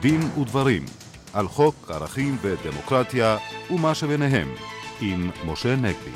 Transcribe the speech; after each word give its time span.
דין 0.00 0.20
ודברים 0.40 0.84
על 1.32 1.48
חוק 1.48 1.90
ערכים 1.90 2.36
ודמוקרטיה 2.42 3.36
ומה 3.70 3.94
שביניהם 3.94 4.54
עם 5.00 5.30
משה 5.46 5.76
נגבי. 5.76 6.10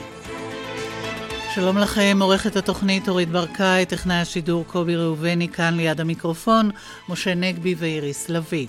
שלום 1.55 1.79
לכם, 1.79 2.19
עורכת 2.21 2.57
התוכנית 2.57 3.09
אורית 3.09 3.29
ברקאי, 3.29 3.87
טכנאי 3.87 4.17
השידור 4.17 4.65
קובי 4.65 4.97
ראובני 4.97 5.49
כאן 5.49 5.75
ליד 5.75 6.01
המיקרופון, 6.01 6.71
משה 7.09 7.35
נגבי 7.35 7.75
ואיריס 7.79 8.29
לביא. 8.29 8.67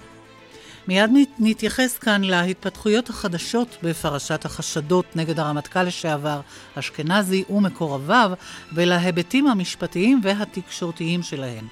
מיד 0.88 1.12
נתייחס 1.39 1.97
כאן 1.97 2.24
להתפתחויות 2.24 3.10
החדשות 3.10 3.78
בפרשת 3.84 4.46
החשדות 4.46 5.16
נגד 5.16 5.39
הרמטכ"ל 5.39 5.84
לשעבר 5.84 6.42
אשכנזי 6.75 7.43
ומקורביו 7.50 8.32
ולהיבטים 8.74 9.47
המשפטיים 9.47 10.21
והתקשורתיים 10.24 11.24
שלהם. 11.24 11.68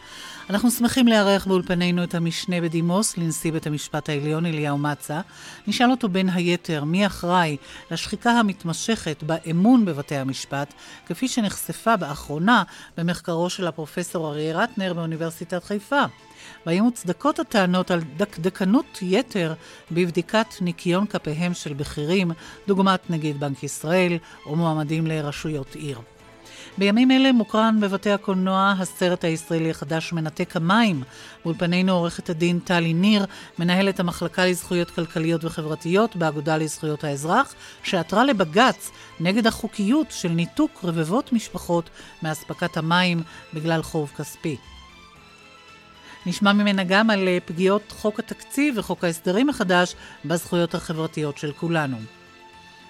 אנחנו 0.53 0.71
שמחים 0.71 1.07
לארח 1.07 1.45
באולפנינו 1.45 2.03
את 2.03 2.15
המשנה 2.15 2.61
בדימוס 2.61 3.17
לנשיא 3.17 3.51
בית 3.51 3.67
המשפט 3.67 4.09
העליון 4.09 4.45
אליהו 4.45 4.77
מצה. 4.77 5.21
נשאל 5.67 5.91
אותו 5.91 6.09
בין 6.09 6.29
היתר 6.29 6.83
מי 6.83 7.05
אחראי 7.05 7.57
לשחיקה 7.91 8.31
המתמשכת 8.31 9.23
באמון 9.23 9.85
בבתי 9.85 10.15
המשפט, 10.15 10.73
כפי 11.05 11.27
שנחשפה 11.27 11.97
באחרונה 11.97 12.63
במחקרו 12.97 13.49
של 13.49 13.67
הפרופסור 13.67 14.29
אריה 14.29 14.57
רטנר 14.57 14.93
באוניברסיטת 14.93 15.63
חיפה. 15.63 16.03
והאם 16.65 16.83
מוצדקות 16.83 17.39
הטענות 17.39 17.91
על 17.91 18.01
דקדקנות 18.17 18.99
יתר 19.01 19.53
בבדיקת 19.91 20.47
ניקיון 20.61 21.05
כפיהם 21.05 21.53
של 21.53 21.73
בכירים, 21.73 22.31
דוגמת 22.67 23.09
נגיד 23.09 23.39
בנק 23.39 23.63
ישראל 23.63 24.17
או 24.45 24.55
מועמדים 24.55 25.07
לרשויות 25.07 25.75
עיר. 25.75 25.99
בימים 26.77 27.11
אלה 27.11 27.31
מוקרן 27.31 27.77
בבתי 27.81 28.11
הקולנוע 28.11 28.73
הסרט 28.79 29.23
הישראלי 29.23 29.69
החדש 29.69 30.13
מנתק 30.13 30.55
המים. 30.55 31.03
באולפנינו 31.45 31.93
עורכת 31.93 32.29
הדין 32.29 32.59
טלי 32.59 32.93
ניר, 32.93 33.25
מנהלת 33.59 33.99
המחלקה 33.99 34.45
לזכויות 34.45 34.91
כלכליות 34.91 35.45
וחברתיות 35.45 36.15
באגודה 36.15 36.57
לזכויות 36.57 37.03
האזרח, 37.03 37.53
שעתרה 37.83 38.23
לבג"ץ 38.23 38.91
נגד 39.19 39.47
החוקיות 39.47 40.07
של 40.11 40.29
ניתוק 40.29 40.79
רבבות 40.83 41.33
משפחות 41.33 41.89
מאספקת 42.23 42.77
המים 42.77 43.23
בגלל 43.53 43.81
חוב 43.81 44.11
כספי. 44.17 44.57
נשמע 46.25 46.53
ממנה 46.53 46.83
גם 46.83 47.09
על 47.09 47.27
פגיעות 47.45 47.93
חוק 47.97 48.19
התקציב 48.19 48.75
וחוק 48.77 49.03
ההסדרים 49.03 49.49
החדש 49.49 49.95
בזכויות 50.25 50.75
החברתיות 50.75 51.37
של 51.37 51.51
כולנו. 51.51 51.97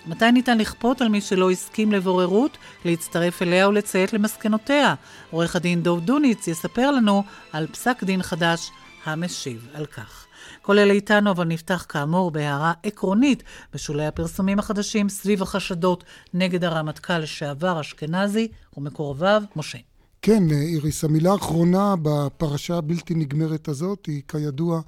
מתי 0.05 0.31
ניתן 0.31 0.57
לכפות 0.57 1.01
על 1.01 1.09
מי 1.09 1.21
שלא 1.21 1.51
הסכים 1.51 1.91
לבוררות, 1.91 2.57
להצטרף 2.85 3.41
אליה 3.41 3.69
ולציית 3.69 4.13
למסקנותיה? 4.13 4.95
עורך 5.31 5.55
הדין 5.55 5.83
דוב 5.83 5.99
דוניץ 5.99 6.47
יספר 6.47 6.91
לנו 6.91 7.23
על 7.51 7.67
פסק 7.67 8.03
דין 8.03 8.21
חדש 8.23 8.71
המשיב 9.05 9.67
על 9.73 9.85
כך. 9.85 10.25
כל 10.61 10.79
אלה 10.79 10.93
איתנו, 10.93 11.31
אבל 11.31 11.45
נפתח 11.45 11.85
כאמור 11.89 12.31
בהערה 12.31 12.73
עקרונית 12.83 13.43
בשולי 13.73 14.05
הפרסומים 14.05 14.59
החדשים 14.59 15.09
סביב 15.09 15.41
החשדות 15.41 16.03
נגד 16.33 16.63
הרמטכ"ל 16.63 17.17
לשעבר 17.17 17.81
אשכנזי 17.81 18.47
ומקורביו, 18.77 19.43
משה. 19.55 19.77
כן, 20.21 20.43
איריס, 20.51 21.03
המילה 21.03 21.31
האחרונה 21.31 21.95
בפרשה 22.01 22.77
הבלתי 22.77 23.15
נגמרת 23.15 23.67
הזאת 23.67 24.05
היא 24.05 24.21
כידוע 24.27 24.75
אה, 24.75 24.81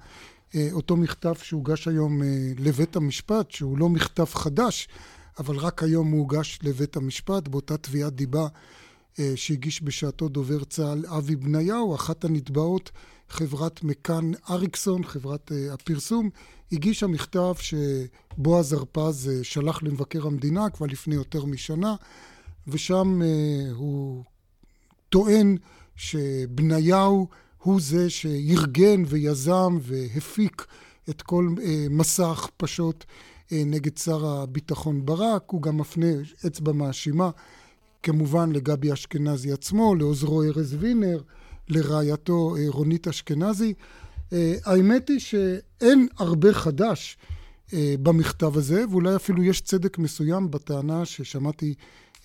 אותו 0.71 0.97
מכתב 0.97 1.33
שהוגש 1.43 1.87
היום 1.87 2.23
אה, 2.23 2.27
לבית 2.57 2.95
המשפט, 2.95 3.51
שהוא 3.51 3.77
לא 3.77 3.89
מכתב 3.89 4.25
חדש, 4.25 4.87
אבל 5.39 5.57
רק 5.57 5.83
היום 5.83 6.11
הוא 6.11 6.19
הוגש 6.19 6.59
לבית 6.63 6.95
המשפט, 6.97 7.47
באותה 7.47 7.77
תביעת 7.77 8.15
דיבה 8.15 8.47
אה, 9.19 9.33
שהגיש 9.35 9.83
בשעתו 9.83 10.29
דובר 10.29 10.63
צה"ל 10.63 11.05
אבי 11.05 11.35
בניהו, 11.35 11.95
אחת 11.95 12.25
הנתבעות, 12.25 12.91
חברת 13.29 13.83
מקאן 13.83 14.31
אריקסון, 14.49 15.03
חברת 15.03 15.51
הפרסום, 15.71 16.29
הגישה 16.71 17.07
מכתב 17.07 17.53
שבועז 17.59 18.73
הרפז 18.73 19.31
שלח 19.43 19.83
למבקר 19.83 20.27
המדינה 20.27 20.69
כבר 20.69 20.85
לפני 20.85 21.15
יותר 21.15 21.45
משנה, 21.45 21.95
ושם 22.67 23.21
הוא 23.73 24.23
טוען 25.09 25.57
שבניהו 25.95 27.27
הוא 27.65 27.81
זה 27.81 28.09
שארגן 28.09 29.03
ויזם 29.07 29.77
והפיק 29.81 30.65
את 31.09 31.21
כל 31.21 31.49
אה, 31.63 31.87
מסע 31.89 32.27
ההכפשות 32.27 33.05
אה, 33.51 33.63
נגד 33.65 33.97
שר 33.97 34.25
הביטחון 34.25 35.05
ברק. 35.05 35.43
הוא 35.49 35.61
גם 35.61 35.77
מפנה 35.77 36.07
אצבע 36.47 36.71
מאשימה, 36.71 37.29
כמובן 38.03 38.51
לגבי 38.51 38.93
אשכנזי 38.93 39.51
עצמו, 39.51 39.95
לעוזרו 39.95 40.43
ארז 40.43 40.75
וינר, 40.79 41.21
לרעייתו 41.67 42.55
אה, 42.55 42.65
רונית 42.67 43.07
אשכנזי. 43.07 43.73
אה, 44.33 44.55
האמת 44.65 45.09
היא 45.09 45.19
שאין 45.19 46.07
הרבה 46.17 46.53
חדש 46.53 47.17
אה, 47.73 47.95
במכתב 48.03 48.57
הזה, 48.57 48.85
ואולי 48.89 49.15
אפילו 49.15 49.43
יש 49.43 49.61
צדק 49.61 49.97
מסוים 49.97 50.51
בטענה 50.51 51.05
ששמעתי 51.05 51.73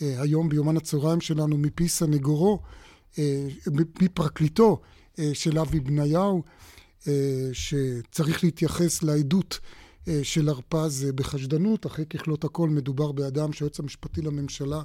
אה, 0.02 0.22
היום 0.22 0.48
ביומן 0.48 0.76
הצהריים 0.76 1.20
שלנו 1.20 1.58
מפי 1.58 1.88
סנגורו, 1.88 2.58
אה, 3.18 3.46
מפרקליטו, 4.00 4.80
של 5.32 5.58
אבי 5.58 5.80
בניהו, 5.80 6.42
אה, 7.08 7.48
שצריך 7.52 8.44
להתייחס 8.44 9.02
לעדות 9.02 9.58
אה, 10.08 10.20
של 10.22 10.48
הרפז 10.48 11.06
בחשדנות. 11.14 11.86
אחרי 11.86 12.06
ככלות 12.06 12.44
הכל 12.44 12.68
מדובר 12.68 13.12
באדם 13.12 13.52
שהיועץ 13.52 13.80
המשפטי 13.80 14.22
לממשלה 14.22 14.82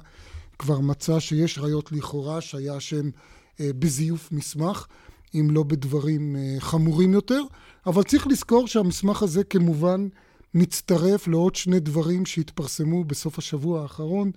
כבר 0.58 0.80
מצא 0.80 1.20
שיש 1.20 1.58
ראיות 1.58 1.92
לכאורה 1.92 2.40
שהיה 2.40 2.76
אשם 2.76 3.10
בזיוף 3.60 4.32
מסמך, 4.32 4.86
אם 5.34 5.48
לא 5.50 5.62
בדברים 5.62 6.36
חמורים 6.58 7.12
יותר. 7.12 7.42
אבל 7.86 8.02
צריך 8.02 8.26
לזכור 8.26 8.68
שהמסמך 8.68 9.22
הזה 9.22 9.44
כמובן 9.44 10.08
מצטרף 10.54 11.28
לעוד 11.28 11.54
שני 11.54 11.80
דברים 11.80 12.26
שהתפרסמו 12.26 13.04
בסוף 13.04 13.38
השבוע 13.38 13.82
האחרון. 13.82 14.30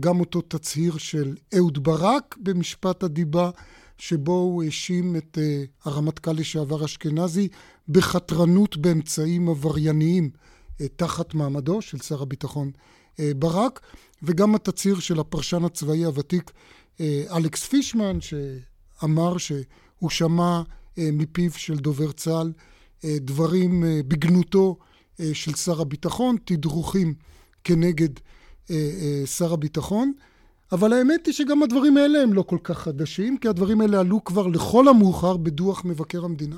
גם 0.00 0.20
אותו 0.20 0.40
תצהיר 0.40 0.98
של 0.98 1.36
אהוד 1.56 1.84
ברק 1.84 2.36
במשפט 2.42 3.02
הדיבה 3.02 3.50
שבו 3.98 4.32
הוא 4.32 4.62
האשים 4.62 5.16
את 5.16 5.38
uh, 5.38 5.88
הרמטכ"ל 5.88 6.32
לשעבר 6.32 6.84
אשכנזי 6.84 7.48
בחתרנות 7.88 8.76
באמצעים 8.76 9.48
עברייניים 9.48 10.30
uh, 10.34 10.84
תחת 10.96 11.34
מעמדו 11.34 11.82
של 11.82 11.98
שר 11.98 12.22
הביטחון 12.22 12.70
uh, 13.12 13.20
ברק, 13.36 13.80
וגם 14.22 14.54
התצהיר 14.54 15.00
של 15.00 15.20
הפרשן 15.20 15.64
הצבאי 15.64 16.04
הוותיק 16.04 16.50
uh, 16.50 17.00
אלכס 17.36 17.64
פישמן, 17.64 18.18
שאמר 18.20 19.38
שהוא 19.38 20.10
שמע 20.10 20.62
uh, 20.62 21.00
מפיו 21.12 21.52
של 21.52 21.76
דובר 21.76 22.12
צה"ל 22.12 22.52
uh, 23.00 23.04
דברים 23.20 23.82
uh, 23.82 23.86
בגנותו 24.08 24.76
uh, 25.16 25.22
של 25.32 25.54
שר 25.54 25.80
הביטחון, 25.80 26.36
תדרוכים 26.44 27.14
כנגד 27.64 28.16
uh, 28.16 28.68
uh, 28.68 28.72
שר 29.26 29.52
הביטחון. 29.52 30.12
אבל 30.74 30.92
האמת 30.92 31.26
היא 31.26 31.34
שגם 31.34 31.62
הדברים 31.62 31.96
האלה 31.96 32.22
הם 32.22 32.32
לא 32.32 32.42
כל 32.42 32.58
כך 32.64 32.78
חדשים, 32.78 33.38
כי 33.38 33.48
הדברים 33.48 33.80
האלה 33.80 34.00
עלו 34.00 34.24
כבר 34.24 34.46
לכל 34.46 34.88
המאוחר 34.88 35.36
בדוח 35.36 35.84
מבקר 35.84 36.24
המדינה. 36.24 36.56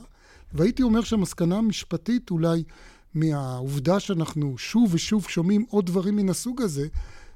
והייתי 0.53 0.83
אומר 0.83 1.01
שהמסקנה 1.01 1.59
המשפטית 1.59 2.31
אולי 2.31 2.63
מהעובדה 3.15 4.01
שאנחנו 4.01 4.59
שוב 4.59 4.95
ושוב 4.95 5.27
שומעים 5.29 5.65
עוד 5.69 5.87
דברים 5.87 6.17
מן 6.17 6.29
הסוג 6.29 6.63
הזה, 6.63 6.87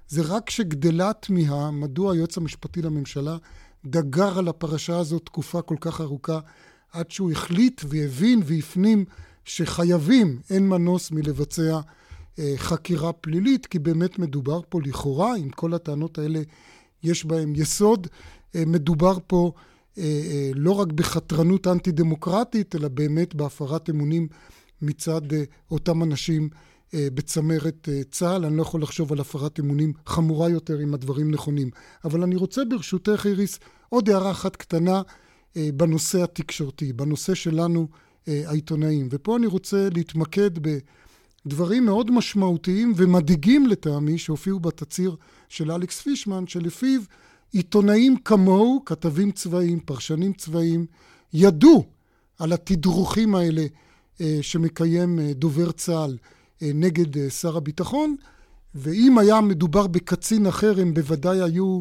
זה 0.09 0.23
רק 0.23 0.51
שגדלה 0.51 1.13
תמיהה 1.13 1.71
מדוע 1.71 2.13
היועץ 2.13 2.37
המשפטי 2.37 2.83
לממשלה 2.83 3.37
דגר 3.85 4.39
על 4.39 4.49
הפרשה 4.49 4.99
הזאת 4.99 5.23
תקופה 5.25 5.63
כל 5.63 5.77
כך 5.81 6.01
ארוכה, 6.01 6.39
עד 6.93 7.11
שהוא 7.11 7.31
החליט 7.31 7.83
והבין 7.89 8.43
והפנים 8.45 9.05
שחייבים, 9.45 10.41
אין 10.51 10.69
מנוס 10.69 11.11
מלבצע 11.11 11.81
חקירה 12.57 13.13
פלילית, 13.13 13.67
כי 13.67 13.79
באמת 13.79 14.19
מדובר 14.19 14.61
פה 14.69 14.81
לכאורה, 14.83 15.37
אם 15.37 15.49
כל 15.49 15.75
הטענות 15.75 16.19
האלה 16.19 16.41
יש 17.03 17.25
בהן 17.25 17.53
יסוד, 17.57 18.07
אה, 18.55 18.63
מדובר 18.67 19.19
פה 19.27 19.53
אה, 19.99 20.51
לא 20.55 20.73
רק 20.73 20.93
בחתרנות 20.93 21.67
אנטי-דמוקרטית, 21.67 22.75
אלא 22.75 22.89
באמת 22.89 23.35
בהפרת 23.35 23.91
אמונים 23.91 24.29
מצד 24.83 25.23
אותם 25.71 26.03
אנשים 26.03 26.49
בצמרת 26.95 27.89
צה"ל. 28.11 28.45
אני 28.45 28.57
לא 28.57 28.63
יכול 28.63 28.83
לחשוב 28.83 29.13
על 29.13 29.21
הפרת 29.21 29.61
אמונים 29.61 29.93
חמורה 30.07 30.49
יותר 30.49 30.83
אם 30.83 30.95
הדברים 30.95 31.31
נכונים. 31.31 31.71
אבל 32.05 32.23
אני 32.23 32.37
רוצה 32.37 32.65
ברשותך, 32.65 33.27
איריס, 33.27 33.59
עוד 33.89 34.11
הערה 34.11 34.31
אחת 34.31 34.57
קטנה 34.57 35.03
בנושא 35.57 36.23
התקשורתי, 36.23 36.93
בנושא 36.93 37.35
שלנו, 37.35 37.89
העיתונאים. 38.27 39.09
ופה 39.11 39.37
אני 39.37 39.47
רוצה 39.47 39.89
להתמקד 39.95 40.69
ב... 40.69 40.79
דברים 41.47 41.85
מאוד 41.85 42.11
משמעותיים 42.11 42.93
ומדאיגים 42.97 43.67
לטעמי 43.67 44.19
שהופיעו 44.19 44.61
בתצהיר 44.61 45.17
של 45.49 45.73
אלכס 45.73 46.01
פישמן, 46.01 46.47
שלפיו 46.47 47.01
עיתונאים 47.53 48.17
כמוהו, 48.17 48.83
כתבים 48.85 49.31
צבאיים, 49.31 49.81
פרשנים 49.81 50.33
צבאיים, 50.33 50.87
ידעו 51.33 51.85
על 52.39 52.53
התדרוכים 52.53 53.35
האלה 53.35 53.67
אה, 54.21 54.39
שמקיים 54.43 55.19
אה, 55.19 55.33
דובר 55.33 55.73
צה"ל 55.73 56.17
אה, 56.63 56.71
נגד 56.75 57.29
שר 57.29 57.57
הביטחון, 57.57 58.17
ואם 58.75 59.19
היה 59.19 59.41
מדובר 59.41 59.87
בקצין 59.87 60.47
אחר 60.47 60.81
הם 60.81 60.95
בוודאי 60.95 61.41
היו 61.43 61.81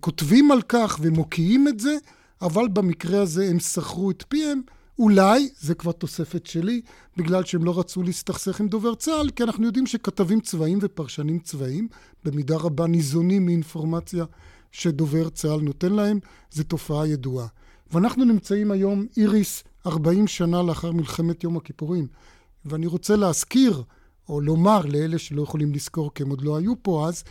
כותבים 0.00 0.50
על 0.50 0.62
כך 0.62 0.98
ומוקיעים 1.02 1.68
את 1.68 1.80
זה, 1.80 1.96
אבל 2.42 2.68
במקרה 2.68 3.22
הזה 3.22 3.48
הם 3.50 3.60
סחרו 3.60 4.10
את 4.10 4.24
פיהם 4.28 4.60
אולי, 4.98 5.48
זה 5.58 5.74
כבר 5.74 5.92
תוספת 5.92 6.46
שלי, 6.46 6.80
בגלל 7.16 7.44
שהם 7.44 7.64
לא 7.64 7.78
רצו 7.78 8.02
להסתכסך 8.02 8.60
עם 8.60 8.68
דובר 8.68 8.94
צה"ל, 8.94 9.30
כי 9.30 9.42
אנחנו 9.42 9.66
יודעים 9.66 9.86
שכתבים 9.86 10.40
צבאיים 10.40 10.78
ופרשנים 10.82 11.38
צבאיים, 11.38 11.88
במידה 12.24 12.56
רבה 12.56 12.86
ניזונים 12.86 13.46
מאינפורמציה 13.46 14.24
שדובר 14.72 15.28
צה"ל 15.28 15.60
נותן 15.60 15.92
להם, 15.92 16.18
זו 16.50 16.64
תופעה 16.64 17.06
ידועה. 17.06 17.46
ואנחנו 17.92 18.24
נמצאים 18.24 18.70
היום, 18.70 19.06
איריס, 19.16 19.64
40 19.86 20.26
שנה 20.26 20.62
לאחר 20.62 20.92
מלחמת 20.92 21.44
יום 21.44 21.56
הכיפורים. 21.56 22.06
ואני 22.64 22.86
רוצה 22.86 23.16
להזכיר, 23.16 23.82
או 24.28 24.40
לומר 24.40 24.80
לאלה 24.86 25.18
שלא 25.18 25.42
יכולים 25.42 25.74
לזכור 25.74 26.14
כי 26.14 26.22
הם 26.22 26.30
עוד 26.30 26.42
לא 26.42 26.56
היו 26.56 26.82
פה 26.82 27.08
אז, 27.08 27.24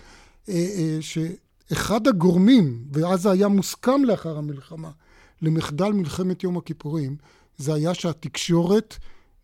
אה, 0.49 0.53
אה, 0.53 0.97
שאחד 1.01 2.07
הגורמים, 2.07 2.85
ואז 2.91 3.21
זה 3.21 3.31
היה 3.31 3.47
מוסכם 3.47 4.03
לאחר 4.03 4.37
המלחמה, 4.37 4.91
למחדל 5.41 5.91
מלחמת 5.91 6.43
יום 6.43 6.57
הכיפורים, 6.57 7.15
זה 7.57 7.73
היה 7.73 7.93
שהתקשורת 7.93 8.97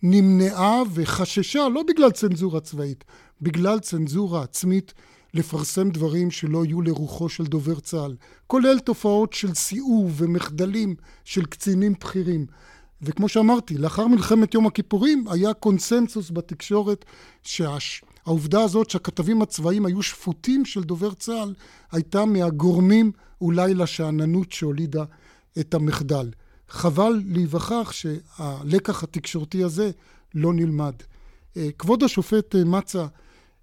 נמנעה 0.04 0.82
וחששה, 0.94 1.70
לא 1.70 1.84
בגלל 1.84 2.12
צנזורה 2.12 2.60
צבאית, 2.60 3.04
בגלל 3.42 3.80
צנזורה 3.80 4.44
עצמית, 4.44 4.94
לפרסם 5.34 5.90
דברים 5.90 6.32
שלא 6.32 6.66
יהיו 6.66 6.82
לרוחו 6.82 7.30
של 7.30 7.44
דובר 7.46 7.80
צה"ל, 7.80 8.16
כולל 8.48 8.80
תופעות 8.80 9.34
של 9.34 9.54
סיאוב 9.54 10.14
ומחדלים 10.18 10.96
של 11.26 11.46
קצינים 11.46 11.94
בכירים. 12.00 12.46
וכמו 13.02 13.30
שאמרתי, 13.30 13.78
לאחר 13.78 14.08
מלחמת 14.08 14.54
יום 14.54 14.68
הכיפורים 14.68 15.26
היה 15.28 15.54
קונסנזוס 15.54 16.32
בתקשורת 16.32 17.06
שהעובדה 17.44 18.64
הזאת 18.64 18.90
שהכתבים 18.90 19.42
הצבאיים 19.42 19.86
היו 19.86 20.02
שפוטים 20.02 20.66
של 20.66 20.84
דובר 20.84 21.14
צה"ל 21.14 21.54
הייתה 21.92 22.26
מהגורמים 22.26 23.12
אולי 23.42 23.74
לשאננות 23.74 24.52
שהולידה 24.52 25.04
את 25.60 25.74
המחדל. 25.74 26.30
חבל 26.72 27.22
להיווכח 27.26 27.92
שהלקח 27.92 29.04
התקשורתי 29.04 29.64
הזה 29.64 29.92
לא 30.36 30.54
נלמד. 30.54 30.94
אה, 31.58 31.70
כבוד 31.78 32.04
השופט 32.04 32.56
אה, 32.56 32.64
מצא, 32.64 33.06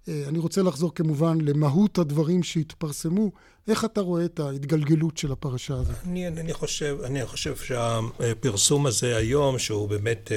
אה, 0.07 0.23
אני 0.27 0.39
רוצה 0.39 0.61
לחזור 0.61 0.95
כמובן 0.95 1.41
למהות 1.41 1.97
הדברים 1.97 2.43
שהתפרסמו. 2.43 3.31
איך 3.67 3.85
אתה 3.85 4.01
רואה 4.01 4.25
את 4.25 4.39
ההתגלגלות 4.39 5.17
של 5.17 5.31
הפרשה 5.31 5.73
הזאת? 5.73 5.95
אני, 6.05 6.27
אני, 6.27 6.53
חושב, 6.53 6.97
אני 7.03 7.25
חושב 7.25 7.55
שהפרסום 7.55 8.85
הזה 8.85 9.17
היום, 9.17 9.59
שהוא 9.59 9.89
באמת 9.89 10.31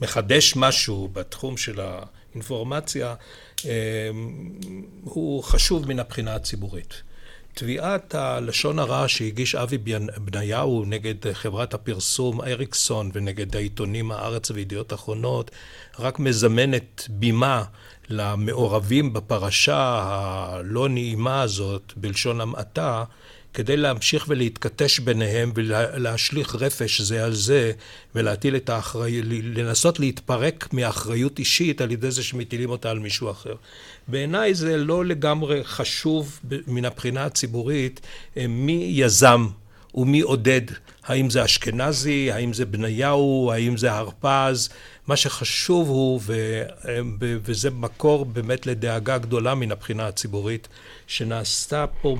מחדש 0.00 0.56
משהו 0.56 1.08
בתחום 1.12 1.56
של 1.56 1.80
האינפורמציה, 1.80 3.14
הוא 5.04 5.42
חשוב 5.42 5.88
מן 5.88 5.98
הבחינה 5.98 6.34
הציבורית. 6.34 7.02
תביעת 7.58 8.14
הלשון 8.14 8.78
הרע 8.78 9.08
שהגיש 9.08 9.54
אבי 9.54 9.78
בניהו 10.16 10.84
נגד 10.86 11.32
חברת 11.32 11.74
הפרסום 11.74 12.40
אריקסון 12.40 13.10
ונגד 13.14 13.56
העיתונים 13.56 14.12
הארץ 14.12 14.50
וידיעות 14.50 14.92
אחרונות 14.92 15.50
רק 15.98 16.18
מזמנת 16.18 17.06
בימה 17.10 17.64
למעורבים 18.08 19.12
בפרשה 19.12 20.02
הלא 20.02 20.88
נעימה 20.88 21.42
הזאת 21.42 21.92
בלשון 21.96 22.40
המעטה 22.40 23.04
כדי 23.56 23.76
להמשיך 23.76 24.24
ולהתכתש 24.28 24.98
ביניהם 24.98 25.52
ולהשליך 25.54 26.54
רפש 26.54 27.00
זה 27.00 27.24
על 27.24 27.34
זה 27.34 27.72
ולהטיל 28.14 28.56
את 28.56 28.68
האחריות, 28.68 29.24
לנסות 29.28 30.00
להתפרק 30.00 30.68
מאחריות 30.72 31.38
אישית 31.38 31.80
על 31.80 31.90
ידי 31.90 32.10
זה 32.10 32.22
שמטילים 32.22 32.70
אותה 32.70 32.90
על 32.90 32.98
מישהו 32.98 33.30
אחר. 33.30 33.54
בעיניי 34.08 34.54
זה 34.54 34.76
לא 34.76 35.04
לגמרי 35.04 35.64
חשוב 35.64 36.40
מן 36.66 36.84
הבחינה 36.84 37.24
הציבורית 37.24 38.00
אה, 38.36 38.46
מי 38.46 38.90
יזם 38.94 39.46
ומי 39.94 40.20
עודד, 40.20 40.62
האם 41.04 41.30
זה 41.30 41.44
אשכנזי, 41.44 42.32
האם 42.32 42.52
זה 42.52 42.64
בניהו, 42.64 43.50
האם 43.54 43.76
זה 43.76 43.92
הרפז, 43.92 44.68
מה 45.06 45.16
שחשוב 45.16 45.88
הוא, 45.88 46.20
אה, 46.30 47.00
וזה 47.18 47.70
מקור 47.70 48.24
באמת 48.24 48.66
לדאגה 48.66 49.18
גדולה 49.18 49.54
מן 49.54 49.72
הבחינה 49.72 50.06
הציבורית, 50.06 50.68
שנעשה 51.06 51.86
פה, 52.02 52.16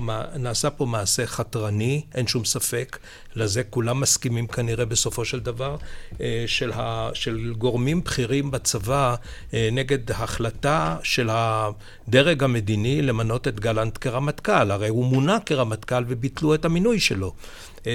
פה 0.77 0.85
מעשה 0.85 1.27
חתרני, 1.27 2.01
אין 2.15 2.27
שום 2.27 2.45
ספק, 2.45 2.97
לזה 3.35 3.63
כולם 3.63 3.99
מסכימים 3.99 4.47
כנראה 4.47 4.85
בסופו 4.85 5.25
של 5.25 5.39
דבר, 5.39 5.77
אה, 6.21 6.43
של, 6.47 6.71
ה, 6.71 7.09
של 7.13 7.53
גורמים 7.57 8.03
בכירים 8.03 8.51
בצבא 8.51 9.15
אה, 9.53 9.69
נגד 9.71 10.11
החלטה 10.11 10.97
של 11.03 11.29
הדרג 11.31 12.43
המדיני 12.43 13.01
למנות 13.01 13.47
את 13.47 13.59
גלנט 13.59 13.97
כרמטכ"ל. 14.01 14.71
הרי 14.71 14.87
הוא 14.87 15.05
מונה 15.05 15.37
כרמטכ"ל 15.45 16.03
וביטלו 16.07 16.55
את 16.55 16.65
המינוי 16.65 16.99
שלו 16.99 17.33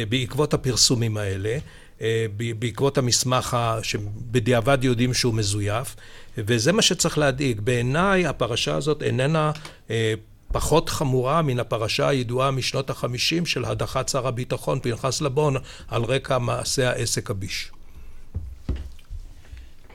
בעקבות 0.08 0.54
הפרסומים 0.54 1.16
האלה. 1.16 1.58
אה, 2.02 2.26
בעקבות 2.58 2.98
המסמך 2.98 3.56
שבדיעבד 3.82 4.84
יודעים 4.84 5.14
שהוא 5.14 5.34
מזויף, 5.34 5.96
וזה 6.38 6.72
מה 6.72 6.82
שצריך 6.82 7.18
להדאיג. 7.18 7.60
בעיניי 7.60 8.26
הפרשה 8.26 8.74
הזאת 8.74 9.02
איננה 9.02 9.52
אה, 9.90 10.14
פחות 10.52 10.88
חמורה 10.88 11.42
מן 11.42 11.60
הפרשה 11.60 12.08
הידועה 12.08 12.50
משנות 12.50 12.90
החמישים 12.90 13.46
של 13.46 13.64
הדחת 13.64 14.08
שר 14.08 14.26
הביטחון 14.26 14.80
פנחס 14.80 15.20
לבון 15.20 15.56
על 15.88 16.02
רקע 16.02 16.38
מעשה 16.38 16.90
העסק 16.90 17.30
הביש. 17.30 17.70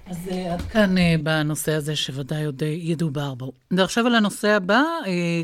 אז 0.09 0.27
uh, 0.27 0.33
עד 0.33 0.61
כאן 0.61 0.97
uh, 0.97 1.21
בנושא 1.23 1.73
הזה 1.73 1.95
שוודאי 1.95 2.45
עוד 2.45 2.61
uh, 2.61 2.65
ידובר 2.65 3.33
בו. 3.33 3.51
ועכשיו 3.71 4.05
על 4.05 4.15
הנושא 4.15 4.47
הבא, 4.47 4.83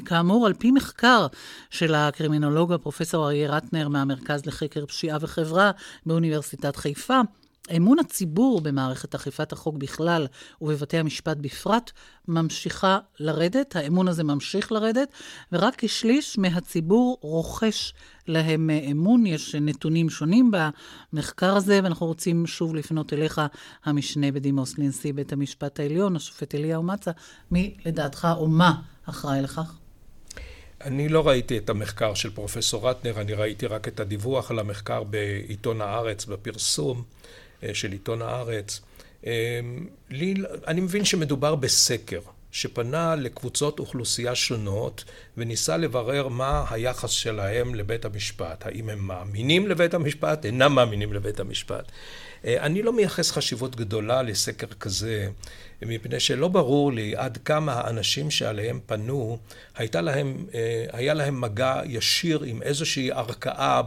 כאמור, 0.06 0.46
על 0.46 0.54
פי 0.54 0.72
מחקר 0.72 1.28
של 1.70 1.96
הקרימינולוג 1.96 2.74
הפרופסור 2.74 3.26
אריה 3.26 3.52
רטנר 3.52 3.88
מהמרכז 3.88 4.46
לחקר 4.46 4.86
פשיעה 4.86 5.18
וחברה 5.22 5.72
באוניברסיטת 6.06 6.76
חיפה, 6.76 7.22
אמון 7.72 8.00
הציבור 8.00 8.62
במערכת 8.62 9.16
אכיפת 9.16 9.52
החוק 9.52 9.76
בכלל 9.78 10.28
ובבתי 10.62 10.98
המשפט 10.98 11.38
בפרט 11.38 11.92
ממשיכה 12.28 13.00
לרדת, 13.20 13.76
האמון 13.76 14.08
הזה 14.08 14.24
ממשיך 14.24 14.72
לרדת, 14.72 15.14
ורק 15.52 15.74
כשליש 15.78 16.38
מהציבור 16.38 17.18
רוכש 17.22 17.94
להם 18.28 18.70
אמון. 18.70 19.26
יש 19.26 19.56
נתונים 19.56 20.10
שונים 20.10 20.52
במחקר 21.14 21.56
הזה, 21.56 21.80
ואנחנו 21.84 22.06
רוצים 22.06 22.48
שוב 22.48 22.76
לפנות 22.76 23.14
אליך, 23.14 23.42
המשנה 23.86 24.32
בדימוס 24.32 24.78
לנשיא 24.78 25.14
בית 25.14 25.34
המשפט 25.34 25.80
העליון, 25.80 26.16
השופט 26.16 26.56
אליהו 26.56 26.84
מצה, 26.84 27.12
מי 27.52 27.76
לדעתך 27.86 28.28
או 28.38 28.48
מה 28.48 28.82
אחראי 29.06 29.42
לכך? 29.42 29.74
אני 30.82 31.10
לא 31.10 31.28
ראיתי 31.28 31.58
את 31.58 31.70
המחקר 31.70 32.14
של 32.14 32.30
פרופסור 32.30 32.90
רטנר, 32.90 33.22
אני 33.22 33.34
ראיתי 33.34 33.68
רק 33.68 33.88
את 33.88 34.00
הדיווח 34.00 34.52
על 34.52 34.60
המחקר 34.60 35.04
בעיתון 35.04 35.82
הארץ, 35.82 36.26
בפרסום. 36.26 37.04
אה, 37.64 37.74
של 37.74 37.92
עיתון 37.92 38.22
הארץ. 38.22 38.82
אה, 39.26 39.60
לי, 40.10 40.34
אני 40.68 40.82
מבין 40.82 41.06
שמדובר 41.06 41.56
בסקר 41.56 42.20
שפנה 42.54 43.16
לקבוצות 43.16 43.80
אוכלוסייה 43.80 44.36
שונות 44.36 45.04
וניסה 45.38 45.78
לברר 45.78 46.28
מה 46.28 46.66
היחס 46.70 47.10
שלהם 47.10 47.76
לבית 47.76 48.06
המשפט. 48.06 48.66
האם 48.66 48.90
הם 48.90 49.00
מאמינים 49.00 49.68
לבית 49.68 49.94
המשפט, 49.94 50.46
אינם 50.46 50.76
מאמינים 50.76 51.14
לבית 51.14 51.40
המשפט. 51.40 51.92
אה, 52.46 52.66
אני 52.66 52.82
לא 52.82 52.94
מייחס 52.94 53.32
חשיבות 53.32 53.76
גדולה 53.76 54.22
לסקר 54.22 54.68
כזה, 54.68 55.28
מפני 55.82 56.20
שלא 56.20 56.48
ברור 56.48 56.94
לי 56.94 57.14
עד 57.16 57.38
כמה 57.46 57.74
האנשים 57.74 58.32
שעליהם 58.32 58.80
פנו, 58.86 59.38
להם, 60.02 60.46
אה, 60.54 60.86
היה 60.92 61.14
להם 61.14 61.42
מגע 61.42 61.82
ישיר 61.86 62.44
עם 62.44 62.62
איזושהי 62.62 63.12
ערכאה 63.12 63.82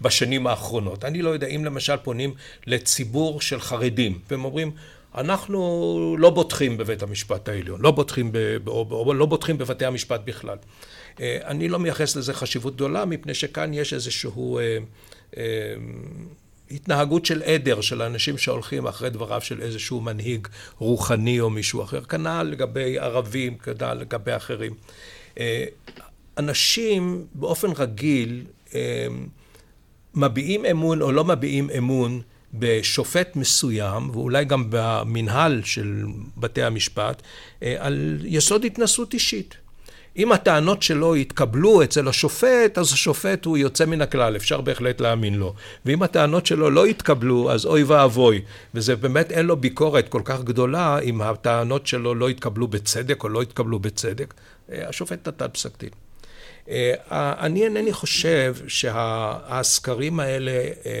בשנים 0.00 0.46
האחרונות. 0.46 1.04
אני 1.04 1.22
לא 1.22 1.30
יודע 1.30 1.46
אם 1.46 1.64
למשל 1.64 1.96
פונים 1.96 2.34
לציבור 2.66 3.40
של 3.40 3.60
חרדים, 3.60 4.18
והם 4.30 4.44
אומרים, 4.44 4.72
אנחנו 5.20 6.16
לא 6.18 6.30
בוטחים 6.30 6.76
בבית 6.76 7.02
המשפט 7.02 7.48
העליון, 7.48 7.80
לא 7.80 7.90
בוטחים, 7.90 8.32
ב, 8.32 8.68
או, 8.68 9.14
לא 9.14 9.26
בוטחים 9.26 9.58
בבתי 9.58 9.84
המשפט 9.84 10.20
בכלל. 10.24 10.56
אה, 11.20 11.38
אני 11.44 11.68
לא 11.68 11.78
מייחס 11.78 12.16
לזה 12.16 12.34
חשיבות 12.34 12.74
גדולה, 12.74 13.04
מפני 13.04 13.34
שכאן 13.34 13.74
יש 13.74 13.92
איזשהו... 13.92 14.58
התנהגות 16.70 17.26
של 17.26 17.42
עדר, 17.42 17.80
של 17.80 18.02
אנשים 18.02 18.38
שהולכים 18.38 18.86
אחרי 18.86 19.10
דבריו 19.10 19.40
של 19.40 19.62
איזשהו 19.62 20.00
מנהיג 20.00 20.48
רוחני 20.78 21.40
או 21.40 21.50
מישהו 21.50 21.82
אחר, 21.82 22.00
כנ"ל 22.00 22.42
לגבי 22.42 22.98
ערבים, 22.98 23.58
כנ"ל 23.58 23.94
לגבי 23.94 24.36
אחרים. 24.36 24.74
אה, 25.38 25.64
אנשים 26.38 27.26
באופן 27.34 27.68
רגיל 27.76 28.44
אה, 28.74 29.06
מביעים 30.14 30.64
אמון 30.64 31.02
או 31.02 31.12
לא 31.12 31.24
מביעים 31.24 31.70
אמון 31.78 32.20
בשופט 32.58 33.36
מסוים, 33.36 34.10
ואולי 34.10 34.44
גם 34.44 34.66
במנהל 34.70 35.62
של 35.64 36.04
בתי 36.36 36.62
המשפט, 36.62 37.22
אה, 37.62 37.76
על 37.78 38.18
יסוד 38.24 38.64
התנסות 38.64 39.14
אישית. 39.14 39.56
אם 40.18 40.32
הטענות 40.32 40.82
שלו 40.82 41.16
יתקבלו 41.16 41.82
אצל 41.82 42.08
השופט, 42.08 42.78
אז 42.78 42.92
השופט 42.92 43.44
הוא 43.44 43.56
יוצא 43.56 43.84
מן 43.84 44.00
הכלל, 44.00 44.36
אפשר 44.36 44.60
בהחלט 44.60 45.00
להאמין 45.00 45.34
לו. 45.34 45.54
ואם 45.86 46.02
הטענות 46.02 46.46
שלו 46.46 46.70
לא 46.70 46.86
יתקבלו, 46.86 47.52
אז 47.52 47.66
אוי 47.66 47.82
ואבוי. 47.82 48.40
וזה 48.74 48.96
באמת 48.96 49.32
אין 49.32 49.46
לו 49.46 49.56
ביקורת 49.56 50.08
כל 50.08 50.22
כך 50.24 50.42
גדולה 50.42 50.98
אם 50.98 51.22
הטענות 51.22 51.86
שלו 51.86 52.14
לא 52.14 52.30
יתקבלו 52.30 52.68
בצדק 52.68 53.24
או 53.24 53.28
לא 53.28 53.42
יתקבלו 53.42 53.78
בצדק. 53.78 54.34
אה, 54.72 54.88
השופט 54.88 55.28
נתן 55.28 55.46
פסק 55.52 55.78
דין. 55.78 55.90
אה, 56.70 56.94
אני 57.40 57.64
אינני 57.64 57.92
חושב 57.92 58.56
שהסקרים 58.68 60.20
האלה 60.20 60.52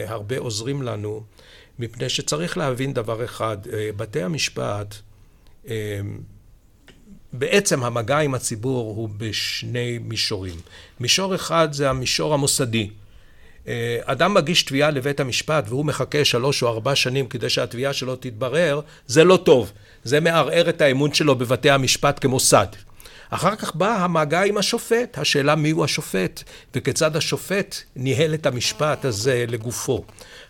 הרבה 0.06 0.38
עוזרים 0.38 0.82
לנו, 0.82 1.22
מפני 1.78 2.08
שצריך 2.08 2.58
להבין 2.58 2.92
דבר 2.92 3.24
אחד, 3.24 3.56
אה, 3.72 3.90
בתי 3.96 4.22
המשפט, 4.22 4.94
אה, 5.68 6.00
בעצם 7.32 7.84
המגע 7.84 8.18
עם 8.18 8.34
הציבור 8.34 8.94
הוא 8.96 9.08
בשני 9.16 9.98
מישורים. 9.98 10.60
מישור 11.00 11.34
אחד 11.34 11.68
זה 11.72 11.90
המישור 11.90 12.34
המוסדי. 12.34 12.90
אה, 13.68 13.98
אדם 14.04 14.34
מגיש 14.34 14.62
תביעה 14.62 14.90
לבית 14.90 15.20
המשפט 15.20 15.64
והוא 15.68 15.84
מחכה 15.84 16.24
שלוש 16.24 16.62
או 16.62 16.68
ארבע 16.68 16.94
שנים 16.94 17.26
כדי 17.26 17.50
שהתביעה 17.50 17.92
שלו 17.92 18.16
תתברר, 18.16 18.80
זה 19.06 19.24
לא 19.24 19.36
טוב. 19.36 19.72
זה 20.04 20.20
מערער 20.20 20.68
את 20.68 20.80
האמון 20.80 21.14
שלו 21.14 21.34
בבתי 21.34 21.70
המשפט 21.70 22.18
כמוסד. 22.22 22.66
אחר 23.30 23.56
כך 23.56 23.74
בא 23.74 24.04
המגע 24.04 24.42
עם 24.42 24.58
השופט, 24.58 25.18
השאלה 25.18 25.54
מיהו 25.54 25.84
השופט 25.84 26.42
וכיצד 26.74 27.16
השופט 27.16 27.76
ניהל 27.96 28.34
את 28.34 28.46
המשפט 28.46 29.04
הזה 29.04 29.44
לגופו. 29.48 30.04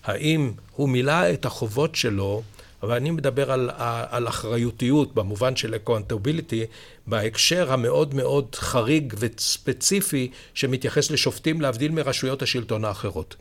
האם 0.04 0.52
הוא 0.76 0.88
מילא 0.88 1.32
את 1.32 1.44
החובות 1.46 1.94
שלו, 1.94 2.42
אבל 2.82 2.96
אני 2.96 3.10
מדבר 3.10 3.52
על, 3.52 3.70
על 4.10 4.28
אחריותיות 4.28 5.14
במובן 5.14 5.56
של 5.56 5.74
accountability, 5.74 6.66
בהקשר 7.06 7.72
המאוד 7.72 8.14
מאוד 8.14 8.54
חריג 8.54 9.14
וספציפי 9.18 10.30
שמתייחס 10.54 11.10
לשופטים 11.10 11.60
להבדיל 11.60 11.92
מרשויות 11.92 12.42
השלטון 12.42 12.84
האחרות. 12.84 13.36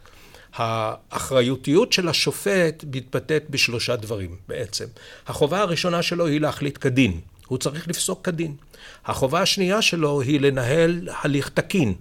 האחריותיות 0.54 1.94
של 1.94 2.10
השופט 2.10 2.84
מתבטאת 2.94 3.44
בשלושה 3.50 3.96
דברים 3.96 4.36
בעצם. 4.48 4.86
החובה 5.28 5.62
הראשונה 5.62 6.04
שלו 6.04 6.28
היא 6.28 6.42
להחליט 6.42 6.78
כדין. 6.82 7.20
הוא 7.48 7.58
צריך 7.58 7.88
לפסוק 7.88 8.26
כדין. 8.26 8.56
החובה 9.06 9.42
השנייה 9.42 9.82
שלו 9.82 10.22
היא 10.22 10.40
לנהל 10.40 11.10
הליך 11.22 11.50
תקין. 11.50 11.94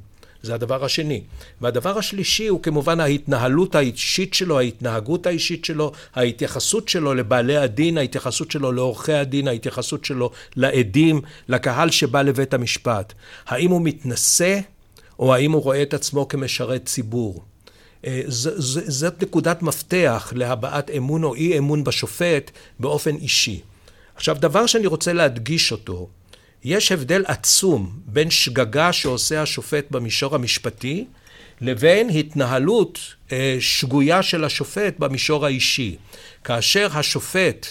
זה 0.43 0.55
הדבר 0.55 0.85
השני. 0.85 1.23
והדבר 1.61 1.99
השלישי 1.99 2.47
הוא 2.47 2.63
כמובן 2.63 3.01
ההתנהלות 3.01 3.75
האישית 3.75 4.35
שלו, 4.35 4.59
ההתנהגות 4.59 5.27
האישית 5.27 5.65
שלו, 5.65 5.93
ההתייחסות 6.15 6.89
שלו 6.89 7.15
לבעלי 7.15 7.57
הדין, 7.57 7.99
ההתייחסות 7.99 8.51
שלו 8.51 8.73
לעורכי 8.73 9.13
הדין, 9.13 9.49
ההתייחסות 9.49 10.05
שלו 10.05 10.31
לעדים, 10.57 11.21
לקהל 11.49 11.91
שבא 11.91 12.23
לבית 12.23 12.55
המשפט. 12.55 13.13
האם 13.47 13.71
הוא 13.71 13.83
מתנשא 13.83 14.61
או 15.19 15.35
האם 15.35 15.53
הוא 15.53 15.63
רואה 15.63 15.83
את 15.83 15.95
עצמו 15.95 16.29
כמשרת 16.29 16.85
ציבור? 16.85 17.45
אה, 18.07 18.21
זאת 18.27 19.23
נקודת 19.23 19.63
מפתח 19.63 20.33
להבעת 20.37 20.91
אמון 20.91 21.25
או 21.25 21.35
אי 21.35 21.59
אמון 21.59 21.85
בשופט 21.85 22.51
באופן 22.81 23.17
אישי. 23.17 23.61
עכשיו, 24.17 24.37
דבר 24.41 24.67
שאני 24.67 24.87
רוצה 24.87 25.13
להדגיש 25.13 25.73
אותו, 25.73 26.09
יש 26.65 26.93
הבדל 26.93 27.25
עצום 27.27 27.91
בין 28.07 28.31
שגגה 28.31 28.93
שעושה 28.93 29.43
השופט 29.43 29.91
במישור 29.91 30.35
המשפטי 30.35 31.05
לבין 31.61 32.11
התנהלות 32.11 32.99
אה, 33.33 33.57
שגויה 33.61 34.23
של 34.23 34.45
השופט 34.45 34.95
במישור 34.99 35.47
האישי. 35.47 35.97
כאשר 36.45 36.89
השופט 36.93 37.67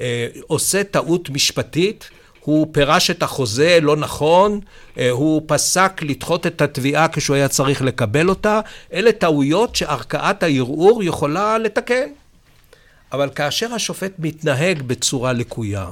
אה, 0.00 0.26
עושה 0.46 0.84
טעות 0.84 1.30
משפטית, 1.30 2.10
הוא 2.40 2.66
פירש 2.72 3.10
את 3.10 3.22
החוזה 3.22 3.78
לא 3.82 3.96
נכון, 3.96 4.60
אה, 4.98 5.10
הוא 5.10 5.42
פסק 5.46 6.02
לדחות 6.02 6.46
את 6.46 6.60
התביעה 6.62 7.08
כשהוא 7.08 7.36
היה 7.36 7.48
צריך 7.48 7.82
לקבל 7.82 8.28
אותה, 8.28 8.60
אלה 8.92 9.12
טעויות 9.12 9.76
שערכאת 9.76 10.42
הערעור 10.42 11.02
יכולה 11.02 11.58
לתקן. 11.58 12.08
אבל 13.12 13.30
כאשר 13.34 13.74
השופט 13.74 14.12
מתנהג 14.18 14.82
בצורה 14.82 15.32
לקויה, 15.32 15.90